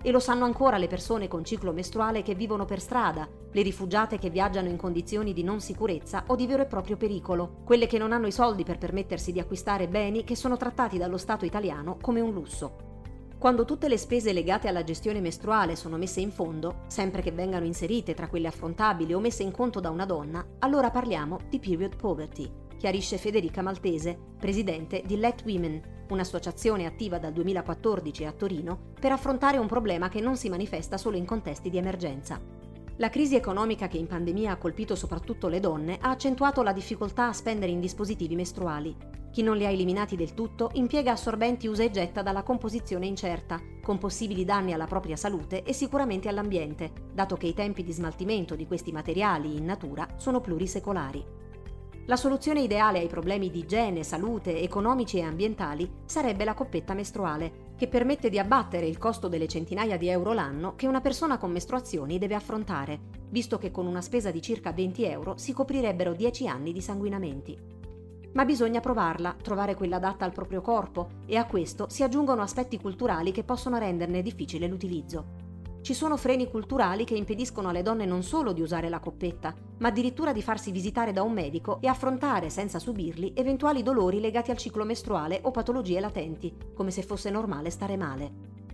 E 0.00 0.10
lo 0.12 0.20
sanno 0.20 0.44
ancora 0.44 0.78
le 0.78 0.86
persone 0.86 1.26
con 1.26 1.44
ciclo 1.44 1.72
mestruale 1.72 2.22
che 2.22 2.36
vivono 2.36 2.64
per 2.64 2.80
strada, 2.80 3.28
le 3.50 3.62
rifugiate 3.62 4.16
che 4.18 4.30
viaggiano 4.30 4.68
in 4.68 4.76
condizioni 4.76 5.32
di 5.32 5.42
non 5.42 5.60
sicurezza 5.60 6.22
o 6.28 6.36
di 6.36 6.46
vero 6.46 6.62
e 6.62 6.66
proprio 6.66 6.96
pericolo, 6.96 7.62
quelle 7.64 7.88
che 7.88 7.98
non 7.98 8.12
hanno 8.12 8.28
i 8.28 8.32
soldi 8.32 8.62
per 8.62 8.78
permettersi 8.78 9.32
di 9.32 9.40
acquistare 9.40 9.88
beni 9.88 10.22
che 10.22 10.36
sono 10.36 10.56
trattati 10.56 10.98
dallo 10.98 11.16
Stato 11.16 11.44
italiano 11.44 11.96
come 12.00 12.20
un 12.20 12.32
lusso. 12.32 12.76
Quando 13.38 13.64
tutte 13.64 13.88
le 13.88 13.98
spese 13.98 14.32
legate 14.32 14.68
alla 14.68 14.84
gestione 14.84 15.20
mestruale 15.20 15.74
sono 15.74 15.96
messe 15.96 16.20
in 16.20 16.30
fondo, 16.30 16.82
sempre 16.86 17.22
che 17.22 17.32
vengano 17.32 17.64
inserite 17.64 18.14
tra 18.14 18.28
quelle 18.28 18.46
affrontabili 18.46 19.12
o 19.12 19.18
messe 19.18 19.42
in 19.42 19.50
conto 19.50 19.80
da 19.80 19.90
una 19.90 20.06
donna, 20.06 20.46
allora 20.60 20.90
parliamo 20.90 21.40
di 21.48 21.58
period 21.58 21.96
poverty, 21.96 22.50
chiarisce 22.76 23.18
Federica 23.18 23.62
Maltese, 23.62 24.18
presidente 24.38 25.02
di 25.04 25.16
Let 25.16 25.42
Women, 25.44 26.04
un'associazione 26.08 26.86
attiva 26.86 27.18
dal 27.18 27.32
2014 27.32 28.24
a 28.24 28.32
Torino 28.32 28.92
per 28.98 29.12
affrontare 29.12 29.58
un 29.58 29.66
problema 29.66 30.08
che 30.08 30.20
non 30.20 30.36
si 30.36 30.48
manifesta 30.48 30.96
solo 30.96 31.16
in 31.16 31.24
contesti 31.24 31.70
di 31.70 31.78
emergenza. 31.78 32.40
La 32.98 33.10
crisi 33.10 33.34
economica 33.36 33.88
che 33.88 33.98
in 33.98 34.06
pandemia 34.06 34.52
ha 34.52 34.56
colpito 34.56 34.94
soprattutto 34.94 35.48
le 35.48 35.60
donne 35.60 35.98
ha 36.00 36.08
accentuato 36.08 36.62
la 36.62 36.72
difficoltà 36.72 37.28
a 37.28 37.32
spendere 37.34 37.70
in 37.70 37.80
dispositivi 37.80 38.34
mestruali. 38.34 38.96
Chi 39.30 39.42
non 39.42 39.58
li 39.58 39.66
ha 39.66 39.70
eliminati 39.70 40.16
del 40.16 40.32
tutto 40.32 40.70
impiega 40.72 41.12
assorbenti 41.12 41.66
usa 41.66 41.82
e 41.82 41.90
getta 41.90 42.22
dalla 42.22 42.42
composizione 42.42 43.04
incerta, 43.04 43.60
con 43.82 43.98
possibili 43.98 44.46
danni 44.46 44.72
alla 44.72 44.86
propria 44.86 45.16
salute 45.16 45.62
e 45.62 45.74
sicuramente 45.74 46.28
all'ambiente, 46.28 46.90
dato 47.12 47.36
che 47.36 47.48
i 47.48 47.52
tempi 47.52 47.82
di 47.82 47.92
smaltimento 47.92 48.54
di 48.54 48.66
questi 48.66 48.92
materiali 48.92 49.54
in 49.54 49.66
natura 49.66 50.08
sono 50.16 50.40
plurisecolari. 50.40 51.45
La 52.08 52.14
soluzione 52.14 52.60
ideale 52.60 53.00
ai 53.00 53.08
problemi 53.08 53.50
di 53.50 53.58
igiene, 53.58 54.04
salute, 54.04 54.60
economici 54.60 55.18
e 55.18 55.22
ambientali 55.22 55.90
sarebbe 56.04 56.44
la 56.44 56.54
coppetta 56.54 56.94
mestruale, 56.94 57.74
che 57.76 57.88
permette 57.88 58.30
di 58.30 58.38
abbattere 58.38 58.86
il 58.86 58.96
costo 58.96 59.26
delle 59.26 59.48
centinaia 59.48 59.96
di 59.96 60.06
euro 60.06 60.32
l'anno 60.32 60.76
che 60.76 60.86
una 60.86 61.00
persona 61.00 61.36
con 61.36 61.50
mestruazioni 61.50 62.18
deve 62.18 62.36
affrontare, 62.36 63.00
visto 63.28 63.58
che 63.58 63.72
con 63.72 63.86
una 63.86 64.02
spesa 64.02 64.30
di 64.30 64.40
circa 64.40 64.70
20 64.70 65.04
euro 65.04 65.36
si 65.36 65.52
coprirebbero 65.52 66.14
10 66.14 66.46
anni 66.46 66.72
di 66.72 66.80
sanguinamenti. 66.80 67.58
Ma 68.34 68.44
bisogna 68.44 68.78
provarla, 68.78 69.34
trovare 69.42 69.74
quella 69.74 69.96
adatta 69.96 70.24
al 70.24 70.32
proprio 70.32 70.60
corpo 70.60 71.08
e 71.26 71.36
a 71.36 71.44
questo 71.44 71.88
si 71.88 72.04
aggiungono 72.04 72.40
aspetti 72.40 72.78
culturali 72.78 73.32
che 73.32 73.42
possono 73.42 73.78
renderne 73.78 74.22
difficile 74.22 74.68
l'utilizzo 74.68 75.45
ci 75.86 75.94
sono 75.94 76.16
freni 76.16 76.50
culturali 76.50 77.04
che 77.04 77.14
impediscono 77.14 77.68
alle 77.68 77.82
donne 77.82 78.06
non 78.06 78.24
solo 78.24 78.52
di 78.52 78.60
usare 78.60 78.88
la 78.88 78.98
coppetta, 78.98 79.54
ma 79.78 79.86
addirittura 79.86 80.32
di 80.32 80.42
farsi 80.42 80.72
visitare 80.72 81.12
da 81.12 81.22
un 81.22 81.32
medico 81.32 81.78
e 81.80 81.86
affrontare 81.86 82.50
senza 82.50 82.80
subirli 82.80 83.34
eventuali 83.36 83.84
dolori 83.84 84.18
legati 84.18 84.50
al 84.50 84.56
ciclo 84.56 84.84
mestruale 84.84 85.38
o 85.44 85.52
patologie 85.52 86.00
latenti, 86.00 86.52
come 86.74 86.90
se 86.90 87.02
fosse 87.02 87.30
normale 87.30 87.70
stare 87.70 87.96
male. 87.96 88.32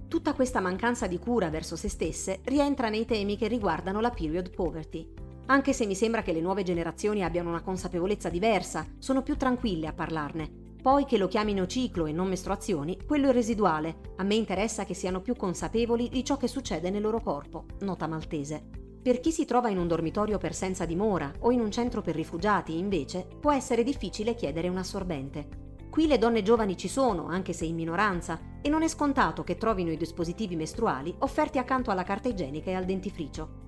Tutta 0.09 0.33
questa 0.33 0.61
mancanza 0.61 1.07
di 1.07 1.19
cura 1.19 1.51
verso 1.51 1.77
se 1.77 1.91
stesse 1.91 2.41
rientra 2.45 2.89
nei 2.89 3.05
temi 3.05 3.37
che 3.37 3.47
riguardano 3.47 4.01
la 4.01 4.09
period 4.09 4.49
poverty. 4.49 5.07
Anche 5.49 5.75
se 5.75 5.85
mi 5.85 5.95
sembra 5.95 6.23
che 6.23 6.33
le 6.33 6.41
nuove 6.41 6.63
generazioni 6.63 7.23
abbiano 7.23 7.51
una 7.51 7.61
consapevolezza 7.61 8.31
diversa, 8.31 8.87
sono 8.99 9.21
più 9.21 9.37
tranquille 9.37 9.87
a 9.87 9.93
parlarne, 9.93 10.62
poi 10.83 11.05
che 11.05 11.17
lo 11.17 11.29
chiamino 11.29 11.65
ciclo 11.67 12.07
e 12.07 12.13
non 12.13 12.27
mestruazioni, 12.27 12.99
quello 13.07 13.29
è 13.29 13.33
residuale. 13.33 14.15
A 14.17 14.25
me 14.25 14.35
interessa 14.35 14.85
che 14.85 14.95
siano 14.95 15.21
più 15.21 15.37
consapevoli 15.37 16.09
di 16.09 16.25
ciò 16.25 16.37
che 16.37 16.49
succede 16.49 16.91
nel 16.91 17.03
loro 17.03 17.21
corpo, 17.21 17.67
nota 17.83 18.09
maltese. 18.09 18.69
Per 19.01 19.21
chi 19.21 19.31
si 19.31 19.45
trova 19.45 19.69
in 19.69 19.79
un 19.79 19.87
dormitorio 19.87 20.39
per 20.39 20.55
senza 20.55 20.85
dimora 20.85 21.33
o 21.39 21.53
in 21.53 21.61
un 21.61 21.71
centro 21.71 22.03
per 22.03 22.17
rifugiati, 22.17 22.79
invece, 22.79 23.29
può 23.41 23.53
essere 23.53 23.85
difficile 23.85 24.35
chiedere 24.35 24.69
un 24.69 24.77
assorbente. 24.77 25.49
Qui 25.89 26.09
le 26.09 26.19
donne 26.19 26.43
giovani 26.43 26.77
ci 26.77 26.89
sono, 26.89 27.27
anche 27.29 27.53
se 27.53 27.65
in 27.65 27.77
minoranza, 27.77 28.41
e 28.61 28.69
non 28.69 28.83
è 28.83 28.89
scontato 28.89 29.45
che 29.45 29.57
trovino 29.57 29.93
i 29.93 29.97
dispositivi 29.97 30.57
mestruali 30.57 31.15
offerti 31.19 31.59
accanto 31.59 31.93
alla 31.93 32.03
carta 32.03 32.29
igienica 32.29 32.71
e 32.71 32.75
al 32.75 32.87
dentifricio. 32.87 33.62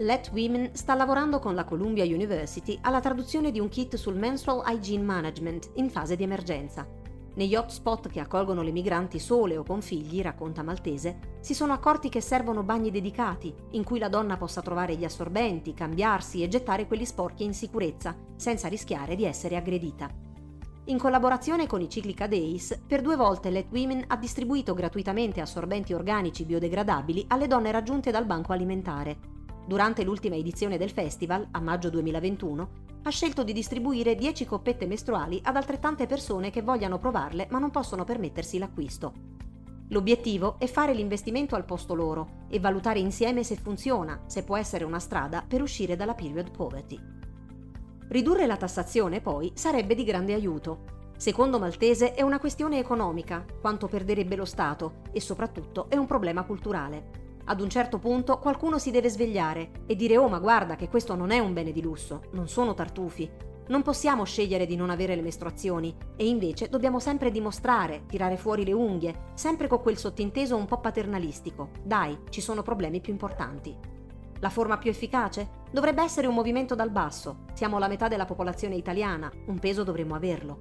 Let 0.00 0.30
Women 0.32 0.70
sta 0.72 0.94
lavorando 0.94 1.40
con 1.40 1.54
la 1.54 1.64
Columbia 1.64 2.04
University 2.04 2.78
alla 2.80 3.00
traduzione 3.00 3.50
di 3.50 3.60
un 3.60 3.68
kit 3.68 3.96
sul 3.96 4.16
menstrual 4.16 4.62
hygiene 4.66 5.04
management 5.04 5.72
in 5.74 5.90
fase 5.90 6.16
di 6.16 6.22
emergenza. 6.22 6.88
Negli 7.34 7.54
hotspot 7.54 8.08
che 8.08 8.20
accolgono 8.20 8.62
le 8.62 8.70
migranti 8.70 9.18
sole 9.18 9.58
o 9.58 9.62
con 9.62 9.82
figli, 9.82 10.22
racconta 10.22 10.62
Maltese, 10.62 11.36
si 11.40 11.52
sono 11.52 11.74
accorti 11.74 12.08
che 12.08 12.22
servono 12.22 12.62
bagni 12.62 12.90
dedicati, 12.90 13.54
in 13.72 13.84
cui 13.84 13.98
la 13.98 14.08
donna 14.08 14.38
possa 14.38 14.62
trovare 14.62 14.96
gli 14.96 15.04
assorbenti, 15.04 15.74
cambiarsi 15.74 16.42
e 16.42 16.48
gettare 16.48 16.86
quelli 16.86 17.04
sporchi 17.04 17.44
in 17.44 17.52
sicurezza, 17.52 18.16
senza 18.36 18.68
rischiare 18.68 19.16
di 19.16 19.26
essere 19.26 19.56
aggredita. 19.56 20.08
In 20.84 20.96
collaborazione 20.96 21.66
con 21.66 21.82
i 21.82 21.90
Ciclica 21.90 22.26
Days, 22.26 22.80
per 22.86 23.02
due 23.02 23.16
volte 23.16 23.50
Let 23.50 23.66
Women 23.70 24.04
ha 24.06 24.16
distribuito 24.16 24.72
gratuitamente 24.72 25.42
assorbenti 25.42 25.92
organici 25.92 26.46
biodegradabili 26.46 27.26
alle 27.28 27.46
donne 27.46 27.70
raggiunte 27.70 28.10
dal 28.10 28.24
banco 28.24 28.54
alimentare 28.54 29.39
durante 29.70 30.02
l'ultima 30.02 30.34
edizione 30.34 30.78
del 30.78 30.90
festival, 30.90 31.46
a 31.52 31.60
maggio 31.60 31.90
2021, 31.90 32.70
ha 33.04 33.10
scelto 33.10 33.44
di 33.44 33.52
distribuire 33.52 34.16
10 34.16 34.44
coppette 34.44 34.84
mestruali 34.84 35.40
ad 35.44 35.54
altrettante 35.54 36.08
persone 36.08 36.50
che 36.50 36.60
vogliano 36.60 36.98
provarle 36.98 37.46
ma 37.50 37.60
non 37.60 37.70
possono 37.70 38.02
permettersi 38.02 38.58
l'acquisto. 38.58 39.12
L'obiettivo 39.90 40.56
è 40.58 40.66
fare 40.66 40.92
l'investimento 40.92 41.54
al 41.54 41.64
posto 41.64 41.94
loro 41.94 42.46
e 42.48 42.58
valutare 42.58 42.98
insieme 42.98 43.44
se 43.44 43.54
funziona, 43.54 44.24
se 44.26 44.42
può 44.42 44.56
essere 44.56 44.82
una 44.82 44.98
strada 44.98 45.44
per 45.46 45.62
uscire 45.62 45.94
dalla 45.94 46.14
period 46.14 46.50
poverty. 46.50 46.98
Ridurre 48.08 48.46
la 48.46 48.56
tassazione, 48.56 49.20
poi, 49.20 49.52
sarebbe 49.54 49.94
di 49.94 50.02
grande 50.02 50.34
aiuto. 50.34 51.12
Secondo 51.16 51.60
Maltese 51.60 52.14
è 52.14 52.22
una 52.22 52.40
questione 52.40 52.80
economica, 52.80 53.44
quanto 53.60 53.86
perderebbe 53.86 54.34
lo 54.34 54.44
Stato, 54.44 55.02
e 55.12 55.20
soprattutto 55.20 55.88
è 55.88 55.96
un 55.96 56.06
problema 56.06 56.42
culturale. 56.42 57.19
Ad 57.50 57.60
un 57.60 57.68
certo 57.68 57.98
punto 57.98 58.38
qualcuno 58.38 58.78
si 58.78 58.92
deve 58.92 59.08
svegliare 59.08 59.82
e 59.86 59.96
dire 59.96 60.16
oh 60.16 60.28
ma 60.28 60.38
guarda 60.38 60.76
che 60.76 60.88
questo 60.88 61.16
non 61.16 61.32
è 61.32 61.40
un 61.40 61.52
bene 61.52 61.72
di 61.72 61.82
lusso, 61.82 62.22
non 62.30 62.46
sono 62.46 62.74
tartufi. 62.74 63.28
Non 63.66 63.82
possiamo 63.82 64.22
scegliere 64.22 64.66
di 64.66 64.76
non 64.76 64.88
avere 64.88 65.16
le 65.16 65.22
mestruazioni 65.22 65.92
e 66.14 66.28
invece 66.28 66.68
dobbiamo 66.68 67.00
sempre 67.00 67.32
dimostrare, 67.32 68.04
tirare 68.06 68.36
fuori 68.36 68.64
le 68.64 68.72
unghie, 68.72 69.32
sempre 69.34 69.66
con 69.66 69.82
quel 69.82 69.98
sottinteso 69.98 70.54
un 70.54 70.66
po' 70.66 70.78
paternalistico. 70.78 71.70
Dai, 71.82 72.16
ci 72.28 72.40
sono 72.40 72.62
problemi 72.62 73.00
più 73.00 73.12
importanti. 73.12 73.76
La 74.38 74.48
forma 74.48 74.78
più 74.78 74.90
efficace? 74.90 75.64
Dovrebbe 75.72 76.04
essere 76.04 76.28
un 76.28 76.34
movimento 76.34 76.76
dal 76.76 76.90
basso. 76.90 77.46
Siamo 77.54 77.80
la 77.80 77.88
metà 77.88 78.06
della 78.06 78.26
popolazione 78.26 78.76
italiana, 78.76 79.28
un 79.46 79.58
peso 79.58 79.82
dovremmo 79.82 80.14
averlo. 80.14 80.56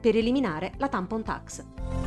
Per 0.00 0.16
eliminare 0.16 0.72
la 0.78 0.88
tampon 0.88 1.22
tax. 1.22 2.03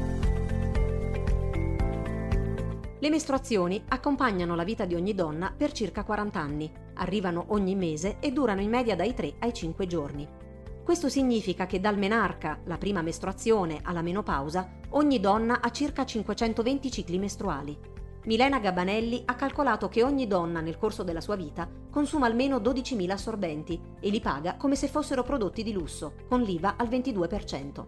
Le 3.00 3.10
mestruazioni 3.12 3.84
accompagnano 3.89 4.56
la 4.56 4.63
vita 4.63 4.86
di 4.86 4.96
ogni 4.96 5.13
donna 5.13 5.54
per 5.56 5.72
circa 5.72 6.04
40 6.04 6.39
anni, 6.39 6.72
arrivano 6.96 7.46
ogni 7.50 7.75
mese 7.75 8.18
e 8.20 8.32
durano 8.32 8.62
in 8.62 8.72
media 8.72 8.96
dai 8.96 9.13
3 9.13 9.36
ai 9.38 9.54
5 9.54 9.86
giorni. 9.86 10.27
Questo 10.84 11.08
significa 11.08 11.68
che 11.68 11.80
dal 11.80 11.98
menarca, 11.98 12.60
la 12.63 12.80
prima 12.80 13.04
mestruazione, 13.04 13.82
alla 13.84 14.01
menopausa, 14.01 14.80
ogni 14.92 15.20
donna 15.20 15.62
ha 15.62 15.70
circa 15.70 16.06
520 16.06 16.89
cicli 16.89 17.20
mestruali. 17.20 17.77
Milena 18.24 18.60
Gabanelli 18.60 19.22
ha 19.25 19.36
calcolato 19.36 19.89
che 19.89 20.01
ogni 20.04 20.25
donna 20.25 20.60
nel 20.60 20.80
corso 20.80 21.04
della 21.04 21.22
sua 21.22 21.36
vita 21.36 21.70
consuma 21.92 22.25
almeno 22.25 22.58
12.000 22.58 23.12
assorbenti 23.12 23.80
e 24.00 24.10
li 24.10 24.20
paga 24.20 24.56
come 24.58 24.75
se 24.75 24.88
fossero 24.88 25.22
prodotti 25.22 25.62
di 25.62 25.72
lusso, 25.72 26.13
con 26.27 26.42
l'IVA 26.42 26.75
al 26.77 26.88
22%. 26.88 27.84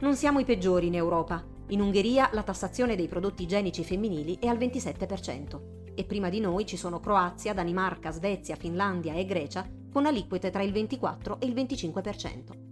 Non 0.00 0.14
siamo 0.14 0.38
i 0.38 0.44
peggiori 0.44 0.86
in 0.86 0.94
Europa, 0.94 1.44
in 1.70 1.80
Ungheria 1.80 2.30
la 2.32 2.42
tassazione 2.42 2.96
dei 2.96 3.06
prodotti 3.06 3.44
igienici 3.44 3.84
femminili 3.84 4.38
è 4.40 4.48
al 4.48 4.58
27% 4.58 5.94
e 5.94 6.04
prima 6.04 6.28
di 6.28 6.40
noi 6.40 6.66
ci 6.66 6.76
sono 6.76 6.98
Croazia, 6.98 7.54
Danimarca, 7.54 8.10
Svezia, 8.10 8.56
Finlandia 8.56 9.14
e 9.14 9.24
Grecia 9.24 9.64
con 9.92 10.04
aliquote 10.04 10.50
tra 10.50 10.62
il 10.62 10.72
24 10.72 11.40
e 11.40 11.46
il 11.46 11.54
25%. 11.54 12.68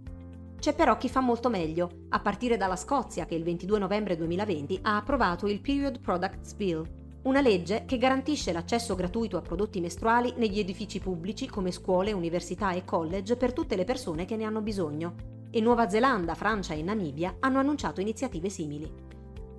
C'è 0.59 0.73
però 0.75 0.97
chi 0.97 1.07
fa 1.07 1.21
molto 1.21 1.49
meglio, 1.49 2.07
a 2.09 2.19
partire 2.19 2.57
dalla 2.57 2.75
Scozia 2.75 3.25
che 3.25 3.35
il 3.35 3.43
22 3.43 3.79
novembre 3.79 4.17
2020 4.17 4.79
ha 4.81 4.97
approvato 4.97 5.47
il 5.47 5.61
Period 5.61 6.01
Products 6.01 6.53
Bill, 6.55 6.85
una 7.21 7.39
legge 7.39 7.85
che 7.85 7.97
garantisce 7.97 8.51
l'accesso 8.51 8.95
gratuito 8.95 9.37
a 9.37 9.41
prodotti 9.41 9.79
mestruali 9.79 10.33
negli 10.35 10.59
edifici 10.59 10.99
pubblici 10.99 11.47
come 11.47 11.71
scuole, 11.71 12.11
università 12.11 12.73
e 12.73 12.83
college 12.83 13.37
per 13.37 13.53
tutte 13.53 13.77
le 13.77 13.85
persone 13.85 14.25
che 14.25 14.35
ne 14.35 14.43
hanno 14.43 14.61
bisogno, 14.61 15.38
e 15.51 15.61
Nuova 15.61 15.89
Zelanda, 15.89 16.35
Francia 16.35 16.73
e 16.73 16.81
Namibia 16.83 17.37
hanno 17.39 17.59
annunciato 17.59 18.01
iniziative 18.01 18.49
simili. 18.49 18.91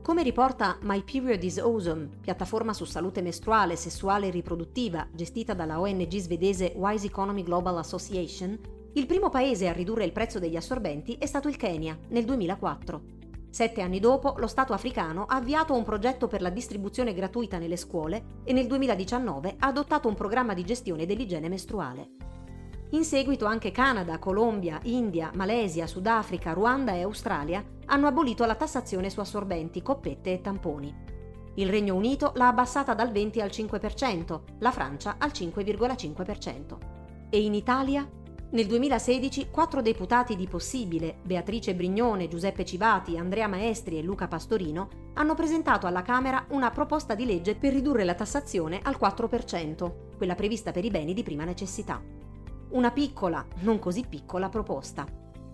Come 0.03 0.23
riporta 0.23 0.79
My 0.83 1.03
Period 1.03 1.43
is 1.43 1.59
Awesome, 1.59 2.09
piattaforma 2.21 2.73
su 2.73 2.85
salute 2.85 3.23
mestruale, 3.23 3.77
sessuale 3.77 4.29
e 4.29 4.31
riproduttiva 4.31 5.07
gestita 5.13 5.55
dalla 5.55 5.79
ONG 5.79 6.17
svedese 6.17 6.73
Wise 6.77 7.07
Economy 7.07 7.43
Global 7.43 7.77
Association, 7.79 8.59
il 8.95 9.07
primo 9.07 9.29
paese 9.29 9.69
a 9.69 9.73
ridurre 9.73 10.05
il 10.05 10.13
prezzo 10.13 10.39
degli 10.39 10.57
assorbenti 10.57 11.17
è 11.19 11.27
stato 11.27 11.49
il 11.49 11.57
Kenya, 11.57 11.97
nel 12.09 12.25
2004. 12.25 13.19
Sette 13.51 13.83
anni 13.83 14.01
dopo, 14.01 14.35
lo 14.39 14.47
Stato 14.47 14.73
africano 14.73 15.25
ha 15.27 15.37
avviato 15.37 15.75
un 15.75 15.85
progetto 15.85 16.29
per 16.29 16.41
la 16.41 16.51
distribuzione 16.51 17.13
gratuita 17.13 17.59
nelle 17.59 17.77
scuole 17.77 18.39
e 18.45 18.53
nel 18.53 18.67
2019 18.67 19.57
ha 19.59 19.67
adottato 19.67 20.09
un 20.09 20.15
programma 20.15 20.55
di 20.55 20.65
gestione 20.65 21.05
dell'igiene 21.05 21.49
mestruale. 21.49 22.11
In 22.93 23.05
seguito 23.05 23.47
anche 23.47 23.71
Canada, 23.71 24.19
Colombia, 24.19 24.81
India, 24.83 25.31
Malesia, 25.35 25.87
Sudafrica, 25.87 26.53
Ruanda 26.53 26.93
e 26.93 27.03
Australia 27.03 27.65
hanno 27.87 28.09
abolito 28.09 28.45
la 28.45 28.57
tassazione 28.57 29.11
su 29.11 29.21
assorbenti, 29.21 29.81
coppette 29.81 30.33
e 30.33 30.41
tamponi. 30.41 30.93
Il 31.55 31.69
Regno 31.69 31.95
Unito 31.95 32.33
l'ha 32.35 32.49
abbassata 32.49 32.95
dal 32.95 33.13
20 33.13 33.41
al 33.43 33.51
5%, 33.51 34.41
la 34.59 34.73
Francia 34.73 35.17
al 35.19 35.31
5,5%. 35.31 36.79
E 37.31 37.41
in 37.41 37.55
Italia? 37.55 38.09
Nel 38.51 38.67
2016 38.67 39.51
quattro 39.51 39.83
deputati 39.83 40.35
di 40.35 40.49
Possibile, 40.49 41.19
Beatrice 41.23 41.77
Brignone, 41.77 42.27
Giuseppe 42.27 42.65
Civati, 42.65 43.17
Andrea 43.17 43.47
Maestri 43.47 43.99
e 43.99 44.03
Luca 44.03 44.27
Pastorino, 44.27 44.89
hanno 45.15 45.37
presentato 45.37 45.87
alla 45.87 46.03
Camera 46.03 46.45
una 46.49 46.73
proposta 46.73 47.15
di 47.15 47.25
legge 47.25 47.55
per 47.55 47.73
ridurre 47.73 48.03
la 48.03 48.15
tassazione 48.15 48.81
al 48.83 48.99
4%, 49.01 49.93
quella 50.17 50.35
prevista 50.35 50.73
per 50.73 50.85
i 50.85 50.91
beni 50.91 51.15
di 51.15 51.23
prima 51.23 51.45
necessità 51.45 52.19
una 52.71 52.91
piccola, 52.91 53.45
non 53.61 53.79
così 53.79 54.05
piccola 54.09 54.49
proposta, 54.49 55.07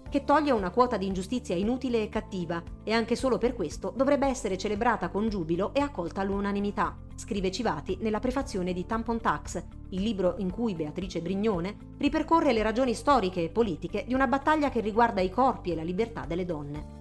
che 0.08 0.24
toglie 0.24 0.52
una 0.52 0.70
quota 0.70 0.96
di 0.96 1.06
ingiustizia 1.06 1.54
inutile 1.54 2.02
e 2.02 2.08
cattiva 2.08 2.62
e 2.84 2.92
anche 2.92 3.16
solo 3.16 3.38
per 3.38 3.54
questo 3.54 3.92
dovrebbe 3.94 4.26
essere 4.26 4.56
celebrata 4.56 5.08
con 5.08 5.28
giubilo 5.28 5.74
e 5.74 5.80
accolta 5.80 6.20
all'unanimità, 6.20 6.96
scrive 7.14 7.50
Civati 7.50 7.98
nella 8.00 8.20
prefazione 8.20 8.72
di 8.72 8.86
Tampon 8.86 9.20
Tax, 9.20 9.62
il 9.90 10.02
libro 10.02 10.36
in 10.38 10.50
cui 10.50 10.74
Beatrice 10.74 11.20
Brignone 11.20 11.76
ripercorre 11.98 12.52
le 12.52 12.62
ragioni 12.62 12.94
storiche 12.94 13.42
e 13.42 13.50
politiche 13.50 14.04
di 14.06 14.14
una 14.14 14.26
battaglia 14.26 14.70
che 14.70 14.80
riguarda 14.80 15.20
i 15.20 15.30
corpi 15.30 15.72
e 15.72 15.74
la 15.74 15.82
libertà 15.82 16.24
delle 16.26 16.44
donne. 16.44 16.94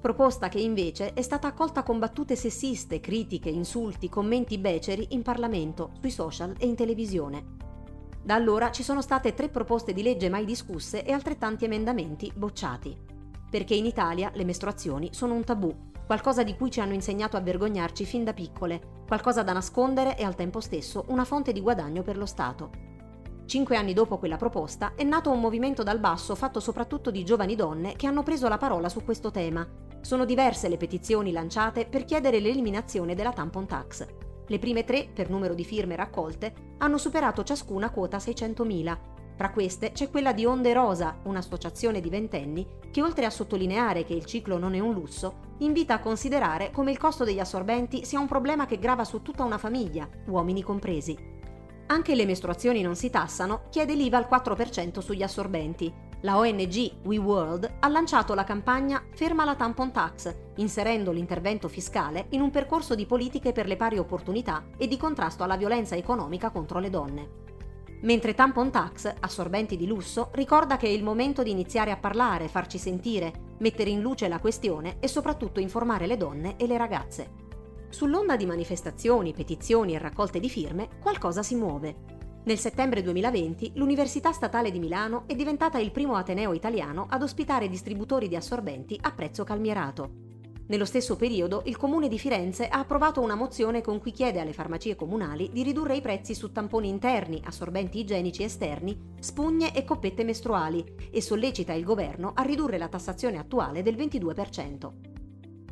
Proposta 0.00 0.48
che 0.48 0.60
invece 0.60 1.12
è 1.14 1.22
stata 1.22 1.48
accolta 1.48 1.82
con 1.82 1.98
battute 1.98 2.36
sessiste, 2.36 3.00
critiche, 3.00 3.48
insulti, 3.48 4.08
commenti 4.08 4.56
beceri 4.58 5.08
in 5.10 5.22
Parlamento, 5.22 5.92
sui 6.00 6.10
social 6.10 6.54
e 6.58 6.66
in 6.66 6.76
televisione. 6.76 7.65
Da 8.26 8.34
allora 8.34 8.72
ci 8.72 8.82
sono 8.82 9.02
state 9.02 9.34
tre 9.34 9.48
proposte 9.48 9.92
di 9.92 10.02
legge 10.02 10.28
mai 10.28 10.44
discusse 10.44 11.04
e 11.04 11.12
altrettanti 11.12 11.64
emendamenti 11.64 12.32
bocciati. 12.34 12.98
Perché 13.48 13.76
in 13.76 13.86
Italia 13.86 14.32
le 14.34 14.42
mestruazioni 14.42 15.10
sono 15.12 15.34
un 15.34 15.44
tabù, 15.44 15.72
qualcosa 16.04 16.42
di 16.42 16.56
cui 16.56 16.68
ci 16.68 16.80
hanno 16.80 16.94
insegnato 16.94 17.36
a 17.36 17.40
vergognarci 17.40 18.04
fin 18.04 18.24
da 18.24 18.32
piccole, 18.32 19.04
qualcosa 19.06 19.44
da 19.44 19.52
nascondere 19.52 20.18
e 20.18 20.24
al 20.24 20.34
tempo 20.34 20.58
stesso 20.58 21.04
una 21.06 21.24
fonte 21.24 21.52
di 21.52 21.60
guadagno 21.60 22.02
per 22.02 22.16
lo 22.16 22.26
Stato. 22.26 22.70
Cinque 23.44 23.76
anni 23.76 23.92
dopo 23.92 24.18
quella 24.18 24.36
proposta 24.36 24.94
è 24.96 25.04
nato 25.04 25.30
un 25.30 25.38
movimento 25.38 25.84
dal 25.84 26.00
basso 26.00 26.34
fatto 26.34 26.58
soprattutto 26.58 27.12
di 27.12 27.24
giovani 27.24 27.54
donne 27.54 27.94
che 27.94 28.08
hanno 28.08 28.24
preso 28.24 28.48
la 28.48 28.58
parola 28.58 28.88
su 28.88 29.04
questo 29.04 29.30
tema. 29.30 29.64
Sono 30.00 30.24
diverse 30.24 30.68
le 30.68 30.78
petizioni 30.78 31.30
lanciate 31.30 31.86
per 31.86 32.04
chiedere 32.04 32.40
l'eliminazione 32.40 33.14
della 33.14 33.32
tampon 33.32 33.66
tax. 33.66 34.25
Le 34.48 34.58
prime 34.58 34.84
tre, 34.84 35.08
per 35.12 35.28
numero 35.28 35.54
di 35.54 35.64
firme 35.64 35.96
raccolte, 35.96 36.54
hanno 36.78 36.98
superato 36.98 37.42
ciascuna 37.42 37.90
quota 37.90 38.18
600.000. 38.18 38.98
Tra 39.36 39.50
queste 39.50 39.92
c'è 39.92 40.08
quella 40.08 40.32
di 40.32 40.44
Onde 40.44 40.72
Rosa, 40.72 41.18
un'associazione 41.24 42.00
di 42.00 42.08
ventenni 42.08 42.66
che 42.90 43.02
oltre 43.02 43.26
a 43.26 43.30
sottolineare 43.30 44.04
che 44.04 44.14
il 44.14 44.24
ciclo 44.24 44.56
non 44.56 44.74
è 44.74 44.78
un 44.78 44.94
lusso, 44.94 45.54
invita 45.58 45.94
a 45.94 46.00
considerare 46.00 46.70
come 46.70 46.90
il 46.90 46.96
costo 46.96 47.24
degli 47.24 47.40
assorbenti 47.40 48.04
sia 48.04 48.20
un 48.20 48.28
problema 48.28 48.66
che 48.66 48.78
grava 48.78 49.04
su 49.04 49.20
tutta 49.20 49.44
una 49.44 49.58
famiglia, 49.58 50.08
uomini 50.28 50.62
compresi. 50.62 51.34
Anche 51.88 52.14
le 52.14 52.24
mestruazioni 52.24 52.82
non 52.82 52.96
si 52.96 53.10
tassano, 53.10 53.64
chiede 53.70 53.94
l'IVA 53.94 54.16
al 54.16 54.28
4% 54.30 55.00
sugli 55.00 55.22
assorbenti, 55.22 55.92
la 56.22 56.38
ONG 56.38 57.04
WeWorld 57.04 57.76
ha 57.80 57.88
lanciato 57.88 58.34
la 58.34 58.44
campagna 58.44 59.02
Ferma 59.12 59.44
la 59.44 59.54
tampon 59.54 59.92
tax, 59.92 60.34
inserendo 60.56 61.12
l'intervento 61.12 61.68
fiscale 61.68 62.26
in 62.30 62.40
un 62.40 62.50
percorso 62.50 62.94
di 62.94 63.06
politiche 63.06 63.52
per 63.52 63.66
le 63.66 63.76
pari 63.76 63.98
opportunità 63.98 64.66
e 64.76 64.88
di 64.88 64.96
contrasto 64.96 65.42
alla 65.42 65.56
violenza 65.56 65.94
economica 65.94 66.50
contro 66.50 66.78
le 66.78 66.90
donne. 66.90 67.44
Mentre 68.02 68.34
Tampon 68.34 68.70
Tax, 68.70 69.12
assorbenti 69.20 69.76
di 69.76 69.86
lusso, 69.86 70.28
ricorda 70.32 70.76
che 70.76 70.86
è 70.86 70.90
il 70.90 71.02
momento 71.02 71.42
di 71.42 71.50
iniziare 71.50 71.90
a 71.90 71.96
parlare, 71.96 72.48
farci 72.48 72.78
sentire, 72.78 73.54
mettere 73.58 73.90
in 73.90 74.00
luce 74.00 74.28
la 74.28 74.38
questione 74.38 74.96
e 75.00 75.08
soprattutto 75.08 75.60
informare 75.60 76.06
le 76.06 76.16
donne 76.16 76.56
e 76.56 76.66
le 76.66 76.76
ragazze. 76.76 77.44
Sull'onda 77.88 78.36
di 78.36 78.44
manifestazioni, 78.44 79.32
petizioni 79.32 79.94
e 79.94 79.98
raccolte 79.98 80.40
di 80.40 80.50
firme, 80.50 80.88
qualcosa 81.00 81.42
si 81.42 81.54
muove. 81.54 82.15
Nel 82.46 82.60
settembre 82.60 83.02
2020 83.02 83.72
l'Università 83.74 84.30
Statale 84.30 84.70
di 84.70 84.78
Milano 84.78 85.24
è 85.26 85.34
diventata 85.34 85.80
il 85.80 85.90
primo 85.90 86.14
ateneo 86.14 86.52
italiano 86.52 87.08
ad 87.10 87.22
ospitare 87.22 87.68
distributori 87.68 88.28
di 88.28 88.36
assorbenti 88.36 88.96
a 89.02 89.10
prezzo 89.10 89.42
calmierato. 89.42 90.10
Nello 90.68 90.84
stesso 90.84 91.16
periodo 91.16 91.62
il 91.64 91.76
Comune 91.76 92.06
di 92.06 92.20
Firenze 92.20 92.68
ha 92.68 92.78
approvato 92.78 93.20
una 93.20 93.34
mozione 93.34 93.80
con 93.80 93.98
cui 93.98 94.12
chiede 94.12 94.38
alle 94.38 94.52
farmacie 94.52 94.94
comunali 94.94 95.50
di 95.52 95.64
ridurre 95.64 95.96
i 95.96 96.00
prezzi 96.00 96.36
su 96.36 96.52
tamponi 96.52 96.88
interni, 96.88 97.42
assorbenti 97.44 97.98
igienici 97.98 98.44
esterni, 98.44 98.96
spugne 99.18 99.74
e 99.74 99.84
coppette 99.84 100.22
mestruali 100.22 100.84
e 101.10 101.20
sollecita 101.20 101.72
il 101.72 101.82
governo 101.82 102.30
a 102.32 102.42
ridurre 102.42 102.78
la 102.78 102.86
tassazione 102.86 103.38
attuale 103.38 103.82
del 103.82 103.96
22%. 103.96 105.15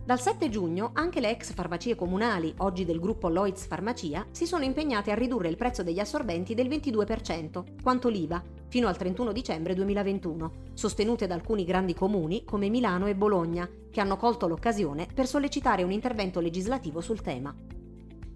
Dal 0.07 0.21
7 0.21 0.51
giugno 0.51 0.91
anche 0.93 1.19
le 1.19 1.31
ex 1.31 1.55
farmacie 1.55 1.95
comunali, 1.95 2.53
oggi 2.59 2.85
del 2.85 3.01
gruppo 3.01 3.31
Lloyds 3.31 3.65
Farmacia, 3.65 4.27
si 4.33 4.45
sono 4.45 4.63
impegnate 4.63 5.11
a 5.11 5.15
ridurre 5.15 5.49
il 5.49 5.57
prezzo 5.57 5.83
degli 5.83 5.99
assorbenti 5.99 6.53
del 6.55 6.69
22%, 6.69 7.81
quanto 7.83 8.11
l'IVA, 8.11 8.43
fino 8.69 8.87
al 8.87 8.99
31 8.99 9.33
dicembre 9.33 9.73
2021, 9.73 10.53
sostenute 10.75 11.27
da 11.27 11.33
alcuni 11.33 11.65
grandi 11.65 11.95
comuni 11.95 12.45
come 12.45 12.69
Milano 12.69 13.07
e 13.07 13.15
Bologna, 13.15 13.67
che 13.91 14.03
hanno 14.03 14.19
colto 14.19 14.47
l'occasione 14.47 15.07
per 15.07 15.27
sollecitare 15.27 15.83
un 15.83 15.91
intervento 15.91 16.39
legislativo 16.41 17.01
sul 17.01 17.23
tema. 17.23 17.57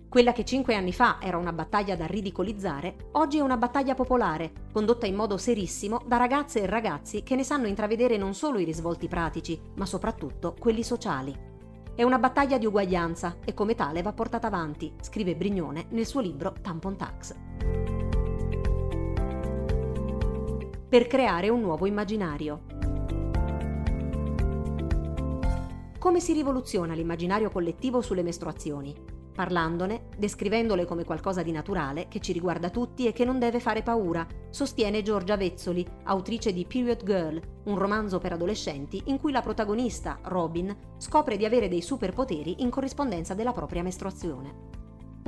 Quella 0.09 0.33
che 0.33 0.46
cinque 0.46 0.74
anni 0.74 0.94
fa 0.94 1.18
era 1.20 1.37
una 1.37 1.52
battaglia 1.52 1.96
da 1.96 2.07
ridicolizzare, 2.07 3.11
oggi 3.12 3.37
è 3.37 3.42
una 3.42 3.59
battaglia 3.59 3.94
popolare, 3.94 4.52
condotta 4.72 5.04
in 5.04 5.14
modo 5.14 5.37
serissimo 5.37 6.02
da 6.07 6.16
ragazze 6.16 6.62
e 6.62 6.66
ragazzi 6.66 7.22
che 7.22 7.37
ne 7.37 7.44
sanno 7.44 7.66
intravedere 7.66 8.16
non 8.16 8.33
solo 8.33 8.59
i 8.59 8.64
risvolti 8.64 9.07
pratici, 9.07 9.61
ma 9.74 9.85
soprattutto 9.85 10.57
quelli 10.59 10.83
sociali. 10.83 11.47
È 11.98 12.04
una 12.04 12.20
battaglia 12.20 12.58
di 12.58 12.66
uguaglianza 12.66 13.38
e 13.44 13.54
come 13.54 13.74
tale 13.74 14.02
va 14.02 14.12
portata 14.12 14.46
avanti, 14.46 14.94
scrive 15.00 15.34
Brignone 15.34 15.87
nel 15.88 16.06
suo 16.06 16.20
libro 16.20 16.54
Tampon 16.62 16.96
Tax. 16.96 17.34
Per 20.88 21.06
creare 21.08 21.48
un 21.48 21.61
nuovo 21.61 21.87
immaginario. 21.87 22.61
Come 25.98 26.20
si 26.20 26.32
rivoluziona 26.34 26.94
l'immaginario 26.94 27.50
collettivo 27.50 28.00
sulle 28.00 28.22
mestruazioni? 28.22 29.17
Parlandone, 29.38 30.09
descrivendole 30.16 30.85
come 30.85 31.05
qualcosa 31.05 31.44
di 31.44 31.53
naturale, 31.53 32.09
che 32.09 32.18
ci 32.18 32.33
riguarda 32.33 32.70
tutti 32.70 33.07
e 33.07 33.12
che 33.12 33.24
non 33.24 33.38
deve 33.38 33.61
fare 33.61 33.85
paura, 33.85 34.27
sostiene 34.51 35.03
Giorgia 35.03 35.37
Vezzoli, 35.37 35.87
autrice 36.07 36.53
di 36.53 36.66
Period 36.66 37.05
Girl, 37.05 37.40
un 37.66 37.79
romanzo 37.79 38.18
per 38.18 38.33
adolescenti 38.33 39.01
in 39.05 39.20
cui 39.20 39.31
la 39.31 39.40
protagonista, 39.40 40.18
Robin, 40.24 40.77
scopre 40.96 41.37
di 41.37 41.44
avere 41.44 41.68
dei 41.68 41.83
superpoteri 41.83 42.62
in 42.62 42.70
corrispondenza 42.70 43.35
della 43.35 43.53
propria 43.53 43.85
mestruazione. 43.85 44.78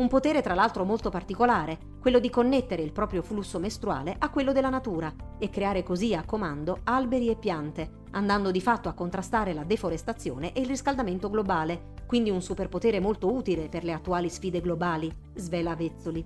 Un 0.00 0.08
potere 0.08 0.40
tra 0.40 0.54
l'altro 0.54 0.86
molto 0.86 1.10
particolare, 1.10 1.78
quello 2.00 2.20
di 2.20 2.30
connettere 2.30 2.80
il 2.80 2.90
proprio 2.90 3.20
flusso 3.20 3.58
mestruale 3.58 4.16
a 4.18 4.30
quello 4.30 4.50
della 4.50 4.70
natura 4.70 5.12
e 5.38 5.50
creare 5.50 5.82
così 5.82 6.14
a 6.14 6.24
comando 6.24 6.78
alberi 6.84 7.28
e 7.28 7.36
piante, 7.36 8.04
andando 8.12 8.50
di 8.50 8.62
fatto 8.62 8.88
a 8.88 8.94
contrastare 8.94 9.52
la 9.52 9.62
deforestazione 9.62 10.54
e 10.54 10.62
il 10.62 10.66
riscaldamento 10.68 11.28
globale, 11.28 11.92
quindi 12.06 12.30
un 12.30 12.40
superpotere 12.40 12.98
molto 12.98 13.30
utile 13.30 13.68
per 13.68 13.84
le 13.84 13.92
attuali 13.92 14.30
sfide 14.30 14.62
globali, 14.62 15.14
svela 15.34 15.76
Vezzoli. 15.76 16.24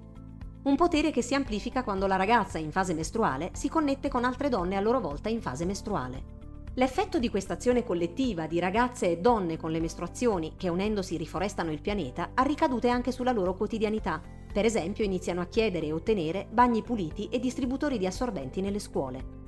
Un 0.63 0.77
potere 0.77 1.11
che 1.11 1.21
si 1.21 1.35
amplifica 1.35 1.83
quando 1.83 2.07
la 2.07 2.15
ragazza 2.15 2.59
in 2.59 2.71
fase 2.71 2.95
mestruale 2.95 3.51
si 3.55 3.69
connette 3.69 4.09
con 4.09 4.23
altre 4.23 4.49
donne 4.49 4.77
a 4.77 4.81
loro 4.81 5.01
volta 5.01 5.29
in 5.29 5.41
fase 5.41 5.65
mestruale. 5.65 6.34
L'effetto 6.77 7.21
di 7.21 7.31
questa 7.31 7.53
azione 7.53 7.85
collettiva 7.85 8.49
di 8.49 8.59
ragazze 8.59 9.09
e 9.09 9.19
donne 9.19 9.57
con 9.57 9.71
le 9.71 9.79
mestruazioni 9.79 10.55
che 10.57 10.69
unendosi 10.69 11.17
riforestano 11.17 11.71
il 11.71 11.81
pianeta 11.81 12.31
ha 12.35 12.43
ricadute 12.43 12.89
anche 12.89 13.13
sulla 13.13 13.31
loro 13.31 13.55
quotidianità. 13.55 14.21
Per 14.53 14.65
esempio 14.65 15.05
iniziano 15.05 15.41
a 15.41 15.47
chiedere 15.47 15.87
e 15.87 15.93
ottenere 15.93 16.49
bagni 16.51 16.83
puliti 16.83 17.29
e 17.31 17.39
distributori 17.39 17.97
di 17.97 18.07
assorbenti 18.07 18.61
nelle 18.61 18.81
scuole. 18.81 19.43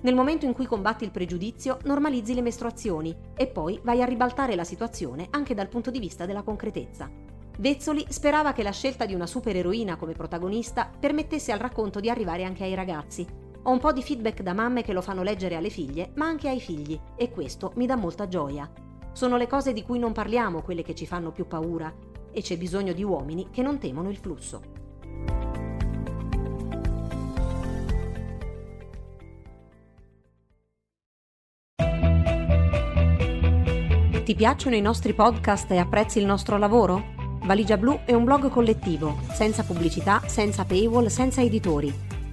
Nel 0.00 0.16
momento 0.16 0.46
in 0.46 0.52
cui 0.52 0.66
combatti 0.66 1.04
il 1.04 1.12
pregiudizio, 1.12 1.78
normalizzi 1.84 2.34
le 2.34 2.42
mestruazioni 2.42 3.14
e 3.36 3.46
poi 3.46 3.78
vai 3.84 4.02
a 4.02 4.06
ribaltare 4.06 4.56
la 4.56 4.64
situazione 4.64 5.28
anche 5.30 5.54
dal 5.54 5.68
punto 5.68 5.92
di 5.92 6.00
vista 6.00 6.26
della 6.26 6.42
concretezza. 6.42 7.08
Vezzoli 7.56 8.04
sperava 8.08 8.52
che 8.52 8.64
la 8.64 8.72
scelta 8.72 9.06
di 9.06 9.14
una 9.14 9.28
supereroina 9.28 9.94
come 9.94 10.12
protagonista 10.12 10.90
permettesse 10.98 11.52
al 11.52 11.60
racconto 11.60 12.00
di 12.00 12.10
arrivare 12.10 12.42
anche 12.42 12.64
ai 12.64 12.74
ragazzi, 12.74 13.24
ho 13.66 13.70
un 13.70 13.78
po' 13.78 13.92
di 13.92 14.02
feedback 14.02 14.42
da 14.42 14.52
mamme 14.52 14.82
che 14.82 14.92
lo 14.92 15.00
fanno 15.00 15.22
leggere 15.22 15.54
alle 15.56 15.70
figlie, 15.70 16.10
ma 16.16 16.26
anche 16.26 16.48
ai 16.48 16.60
figli, 16.60 16.98
e 17.16 17.30
questo 17.30 17.72
mi 17.76 17.86
dà 17.86 17.96
molta 17.96 18.28
gioia. 18.28 18.70
Sono 19.12 19.36
le 19.38 19.46
cose 19.46 19.72
di 19.72 19.82
cui 19.82 19.98
non 19.98 20.12
parliamo 20.12 20.60
quelle 20.60 20.82
che 20.82 20.94
ci 20.94 21.06
fanno 21.06 21.32
più 21.32 21.46
paura, 21.46 21.92
e 22.30 22.42
c'è 22.42 22.58
bisogno 22.58 22.92
di 22.92 23.02
uomini 23.02 23.48
che 23.50 23.62
non 23.62 23.78
temono 23.78 24.10
il 24.10 24.16
flusso. 24.16 24.60
Ti 34.24 34.34
piacciono 34.34 34.74
i 34.74 34.80
nostri 34.80 35.14
podcast 35.14 35.70
e 35.70 35.78
apprezzi 35.78 36.18
il 36.18 36.26
nostro 36.26 36.58
lavoro? 36.58 37.12
Valigia 37.44 37.76
Blu 37.76 38.00
è 38.04 38.12
un 38.12 38.24
blog 38.24 38.48
collettivo, 38.50 39.18
senza 39.32 39.62
pubblicità, 39.64 40.22
senza 40.26 40.64
paywall, 40.64 41.06
senza 41.06 41.42
editori 41.42 42.03